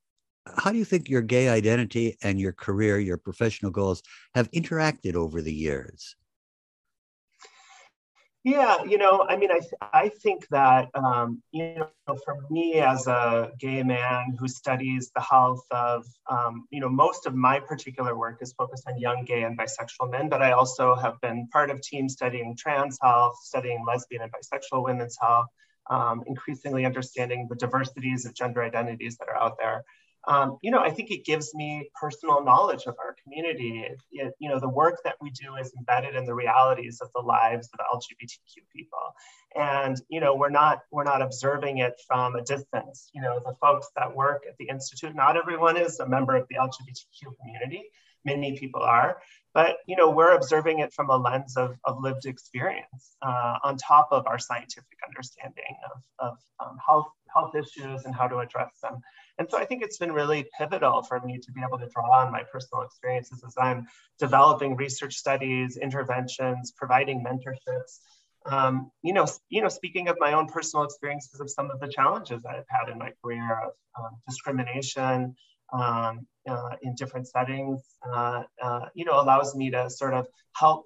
how 0.58 0.72
do 0.72 0.78
you 0.78 0.84
think 0.84 1.08
your 1.08 1.22
gay 1.22 1.48
identity 1.48 2.16
and 2.22 2.40
your 2.40 2.52
career, 2.52 2.98
your 2.98 3.16
professional 3.16 3.70
goals 3.70 4.02
have 4.34 4.50
interacted 4.50 5.14
over 5.14 5.40
the 5.40 5.52
years? 5.52 6.16
Yeah, 8.44 8.82
you 8.82 8.98
know, 8.98 9.24
I 9.28 9.36
mean, 9.36 9.52
I, 9.52 9.60
th- 9.60 9.72
I 9.80 10.08
think 10.08 10.48
that, 10.48 10.88
um, 10.94 11.40
you 11.52 11.76
know, 11.76 12.16
for 12.24 12.38
me 12.50 12.80
as 12.80 13.06
a 13.06 13.52
gay 13.60 13.84
man 13.84 14.36
who 14.36 14.48
studies 14.48 15.12
the 15.14 15.20
health 15.20 15.64
of, 15.70 16.04
um, 16.28 16.66
you 16.70 16.80
know, 16.80 16.88
most 16.88 17.26
of 17.26 17.36
my 17.36 17.60
particular 17.60 18.18
work 18.18 18.38
is 18.40 18.52
focused 18.52 18.88
on 18.88 18.98
young 18.98 19.24
gay 19.24 19.44
and 19.44 19.56
bisexual 19.56 20.10
men, 20.10 20.28
but 20.28 20.42
I 20.42 20.52
also 20.52 20.96
have 20.96 21.20
been 21.20 21.46
part 21.52 21.70
of 21.70 21.80
teams 21.82 22.14
studying 22.14 22.56
trans 22.58 22.98
health, 23.00 23.36
studying 23.44 23.84
lesbian 23.86 24.22
and 24.22 24.32
bisexual 24.32 24.82
women's 24.82 25.16
health, 25.20 25.46
um, 25.88 26.24
increasingly 26.26 26.84
understanding 26.84 27.46
the 27.48 27.54
diversities 27.54 28.26
of 28.26 28.34
gender 28.34 28.64
identities 28.64 29.18
that 29.18 29.28
are 29.28 29.36
out 29.36 29.56
there 29.56 29.84
um, 30.28 30.58
you 30.62 30.70
know, 30.70 30.78
I 30.78 30.90
think 30.90 31.10
it 31.10 31.24
gives 31.24 31.52
me 31.54 31.90
personal 32.00 32.44
knowledge 32.44 32.84
of 32.86 32.94
our 32.98 33.16
community. 33.22 33.84
It, 34.12 34.34
you 34.38 34.48
know, 34.48 34.60
the 34.60 34.68
work 34.68 35.00
that 35.04 35.16
we 35.20 35.30
do 35.30 35.56
is 35.56 35.72
embedded 35.76 36.14
in 36.14 36.24
the 36.24 36.34
realities 36.34 37.00
of 37.00 37.08
the 37.14 37.20
lives 37.20 37.68
of 37.72 37.80
LGBTQ 37.92 38.62
people, 38.74 39.14
and 39.56 40.00
you 40.08 40.20
know, 40.20 40.34
we're 40.34 40.50
not 40.50 40.82
we're 40.92 41.04
not 41.04 41.22
observing 41.22 41.78
it 41.78 42.00
from 42.06 42.36
a 42.36 42.42
distance. 42.42 43.10
You 43.12 43.22
know, 43.22 43.40
the 43.44 43.54
folks 43.60 43.88
that 43.96 44.14
work 44.14 44.44
at 44.48 44.56
the 44.58 44.68
institute, 44.68 45.14
not 45.14 45.36
everyone 45.36 45.76
is 45.76 45.98
a 45.98 46.08
member 46.08 46.36
of 46.36 46.46
the 46.48 46.56
LGBTQ 46.56 47.36
community. 47.40 47.84
Many 48.24 48.56
people 48.56 48.82
are, 48.82 49.18
but 49.54 49.76
you 49.86 49.96
know, 49.96 50.10
we're 50.10 50.34
observing 50.34 50.78
it 50.80 50.92
from 50.92 51.10
a 51.10 51.16
lens 51.16 51.56
of, 51.56 51.76
of 51.84 52.00
lived 52.00 52.26
experience, 52.26 53.16
uh, 53.22 53.58
on 53.62 53.76
top 53.76 54.08
of 54.10 54.26
our 54.26 54.38
scientific 54.38 54.98
understanding 55.06 55.76
of, 55.94 56.02
of 56.18 56.38
um, 56.60 56.78
health 56.84 57.08
health 57.34 57.54
issues 57.54 58.04
and 58.04 58.14
how 58.14 58.28
to 58.28 58.38
address 58.38 58.72
them. 58.82 59.00
And 59.38 59.48
so 59.50 59.58
I 59.58 59.64
think 59.64 59.82
it's 59.82 59.98
been 59.98 60.12
really 60.12 60.46
pivotal 60.58 61.02
for 61.02 61.20
me 61.20 61.38
to 61.38 61.52
be 61.52 61.62
able 61.66 61.78
to 61.78 61.88
draw 61.88 62.20
on 62.20 62.32
my 62.32 62.42
personal 62.52 62.82
experiences 62.84 63.42
as 63.46 63.54
I'm 63.58 63.86
developing 64.18 64.76
research 64.76 65.14
studies, 65.14 65.76
interventions, 65.76 66.72
providing 66.76 67.24
mentorships. 67.24 68.00
Um, 68.44 68.90
you 69.02 69.12
know, 69.12 69.26
you 69.48 69.62
know, 69.62 69.68
speaking 69.68 70.08
of 70.08 70.16
my 70.18 70.32
own 70.32 70.46
personal 70.48 70.84
experiences 70.84 71.40
of 71.40 71.48
some 71.48 71.70
of 71.70 71.80
the 71.80 71.88
challenges 71.88 72.44
I've 72.44 72.66
had 72.68 72.90
in 72.90 72.98
my 72.98 73.12
career 73.22 73.60
of 73.64 73.72
um, 73.98 74.10
discrimination 74.28 75.34
um, 75.72 76.26
uh, 76.48 76.70
in 76.82 76.94
different 76.94 77.28
settings, 77.28 77.80
uh, 78.12 78.42
uh, 78.62 78.86
you 78.94 79.04
know, 79.04 79.20
allows 79.20 79.54
me 79.54 79.70
to 79.70 79.88
sort 79.90 80.14
of 80.14 80.26
help 80.54 80.84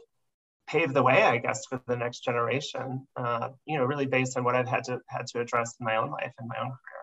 pave 0.66 0.92
the 0.92 1.03
way, 1.03 1.23
I 1.23 1.38
guess, 1.38 1.64
for 1.66 1.81
the 1.87 1.97
next 1.97 2.21
generation. 2.21 3.07
Uh, 3.16 3.51
you 3.66 3.79
know, 3.79 3.85
really 3.85 4.07
based 4.07 4.37
on 4.37 4.45
what 4.45 4.55
I've 4.55 4.69
had 4.69 4.85
to 4.85 5.01
had 5.09 5.27
to 5.29 5.40
address 5.40 5.75
in 5.81 5.87
my 5.87 5.97
own 5.97 6.11
life 6.11 6.33
and 6.38 6.49
my 6.49 6.57
own 6.59 6.69
career 6.69 6.97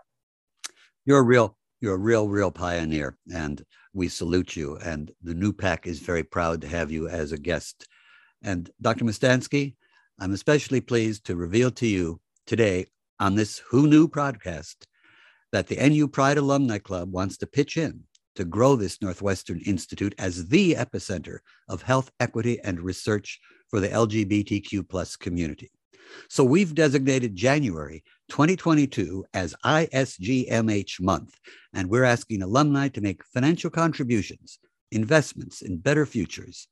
you're 1.06 1.20
a 1.20 1.24
real 1.24 1.58
you're 1.82 1.96
a 1.96 1.98
real 1.98 2.30
real 2.30 2.52
pioneer 2.52 3.18
and 3.34 3.66
we 3.94 4.08
salute 4.08 4.56
you 4.56 4.78
and 4.78 5.12
the 5.22 5.34
NUPAC 5.34 5.86
is 5.86 6.00
very 6.00 6.24
proud 6.24 6.62
to 6.62 6.68
have 6.68 6.92
you 6.92 7.08
as 7.08 7.32
a 7.32 7.38
guest 7.38 7.88
and 8.42 8.70
dr 8.82 9.04
mustanski 9.04 9.76
i'm 10.20 10.34
especially 10.34 10.82
pleased 10.82 11.26
to 11.26 11.36
reveal 11.36 11.72
to 11.72 11.88
you 11.88 12.20
today 12.48 12.86
on 13.20 13.36
this 13.36 13.62
who 13.70 13.88
knew 13.88 14.08
podcast 14.08 14.76
that 15.52 15.68
the 15.68 15.76
nu 15.90 16.08
pride 16.08 16.38
alumni 16.38 16.78
club 16.78 17.12
wants 17.12 17.38
to 17.38 17.48
pitch 17.48 17.76
in 17.76 18.04
to 18.36 18.46
grow 18.46 18.76
this 18.76 19.02
northwestern 19.02 19.60
institute 19.60 20.16
as 20.18 20.48
the 20.48 20.74
epicenter 20.74 21.40
of 21.70 21.82
health 21.82 22.12
equity 22.20 22.60
and 22.64 22.80
research 22.80 23.40
for 23.70 23.80
the 23.80 23.90
lgbtq 23.90 24.88
plus 24.90 25.16
community 25.16 25.72
so 26.30 26.44
we've 26.44 26.76
designated 26.76 27.36
january 27.36 28.04
2022 28.30 29.26
as 29.34 29.56
ISGMH 29.64 31.02
Month, 31.02 31.38
and 31.74 31.88
we're 31.88 32.04
asking 32.04 32.42
alumni 32.42 32.88
to 32.88 33.02
make 33.02 33.24
financial 33.26 33.70
contributions, 33.70 34.60
investments 34.92 35.62
in 35.62 35.78
better 35.78 36.06
futures. 36.06 36.68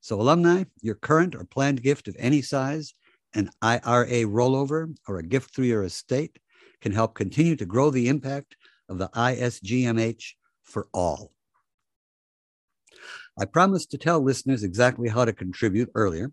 So, 0.00 0.20
alumni, 0.20 0.64
your 0.82 0.96
current 0.96 1.34
or 1.34 1.44
planned 1.44 1.82
gift 1.82 2.08
of 2.08 2.16
any 2.18 2.42
size, 2.42 2.92
an 3.34 3.50
IRA 3.62 4.24
rollover, 4.24 4.94
or 5.06 5.18
a 5.18 5.22
gift 5.22 5.54
through 5.54 5.66
your 5.66 5.84
estate 5.84 6.38
can 6.80 6.92
help 6.92 7.14
continue 7.14 7.56
to 7.56 7.66
grow 7.66 7.90
the 7.90 8.08
impact 8.08 8.56
of 8.88 8.98
the 8.98 9.08
ISGMH 9.08 10.34
for 10.68 10.86
all. 10.92 11.32
I 13.40 13.44
promised 13.44 13.90
to 13.92 13.98
tell 13.98 14.20
listeners 14.20 14.62
exactly 14.62 15.08
how 15.08 15.24
to 15.24 15.32
contribute 15.32 15.90
earlier. 15.94 16.32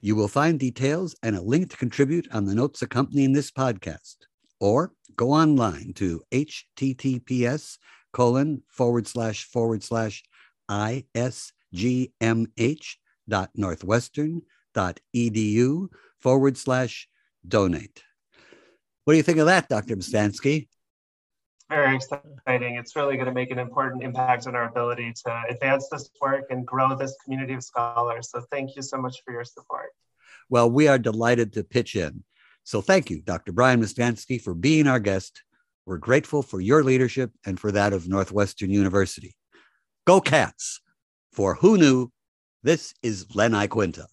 You 0.00 0.16
will 0.16 0.28
find 0.28 0.58
details 0.58 1.14
and 1.22 1.36
a 1.36 1.40
link 1.42 1.70
to 1.70 1.76
contribute 1.76 2.28
on 2.32 2.44
the 2.44 2.54
notes 2.54 2.82
accompanying 2.82 3.32
this 3.32 3.50
podcast, 3.50 4.16
or 4.60 4.92
go 5.16 5.30
online 5.30 5.92
to 5.94 6.22
https 6.32 7.78
colon 8.12 8.62
forward 8.68 9.06
slash 9.06 9.44
forward 9.44 9.82
slash 9.82 10.22
isgmh 10.70 11.36
dot 13.28 13.50
northwestern 13.54 14.42
dot 14.74 15.00
edu 15.14 15.88
forward 16.20 16.56
slash 16.56 17.08
donate. 17.46 18.02
What 19.04 19.12
do 19.12 19.16
you 19.18 19.22
think 19.22 19.38
of 19.38 19.46
that, 19.46 19.68
Dr. 19.68 19.96
Mustanski? 19.96 20.68
Very 21.74 21.96
exciting. 21.96 22.76
It's 22.76 22.94
really 22.94 23.16
going 23.16 23.26
to 23.26 23.32
make 23.32 23.50
an 23.50 23.58
important 23.58 24.04
impact 24.04 24.46
on 24.46 24.54
our 24.54 24.68
ability 24.68 25.12
to 25.26 25.42
advance 25.50 25.88
this 25.90 26.08
work 26.20 26.44
and 26.50 26.64
grow 26.64 26.94
this 26.94 27.16
community 27.24 27.54
of 27.54 27.64
scholars. 27.64 28.30
So 28.30 28.42
thank 28.52 28.76
you 28.76 28.82
so 28.82 28.96
much 28.96 29.16
for 29.24 29.32
your 29.32 29.42
support. 29.42 29.88
Well, 30.48 30.70
we 30.70 30.86
are 30.86 30.98
delighted 30.98 31.52
to 31.54 31.64
pitch 31.64 31.96
in. 31.96 32.22
So 32.62 32.80
thank 32.80 33.10
you, 33.10 33.22
Dr. 33.22 33.50
Brian 33.50 33.82
Mustanski, 33.82 34.40
for 34.40 34.54
being 34.54 34.86
our 34.86 35.00
guest. 35.00 35.42
We're 35.84 35.98
grateful 35.98 36.42
for 36.42 36.60
your 36.60 36.84
leadership 36.84 37.32
and 37.44 37.58
for 37.58 37.72
that 37.72 37.92
of 37.92 38.08
Northwestern 38.08 38.70
University. 38.70 39.34
Go 40.06 40.20
Cats! 40.20 40.80
For 41.32 41.56
who 41.56 41.76
knew, 41.76 42.12
this 42.62 42.94
is 43.02 43.34
Len 43.34 43.66
Quinta. 43.66 44.06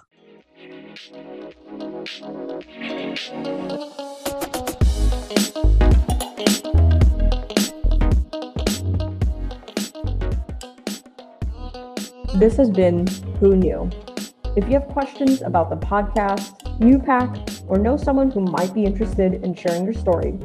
This 12.41 12.58
has 12.58 12.69
been 12.71 13.06
Who 13.39 13.56
Knew. 13.56 13.88
If 14.56 14.65
you 14.65 14.73
have 14.73 14.88
questions 14.88 15.43
about 15.43 15.69
the 15.69 15.75
podcast, 15.75 16.58
NUPAC, 16.80 17.65
or 17.67 17.77
know 17.77 17.97
someone 17.97 18.32
who 18.32 18.41
might 18.41 18.73
be 18.73 18.84
interested 18.84 19.43
in 19.43 19.54
sharing 19.54 19.84
your 19.84 19.93
story, 19.93 20.39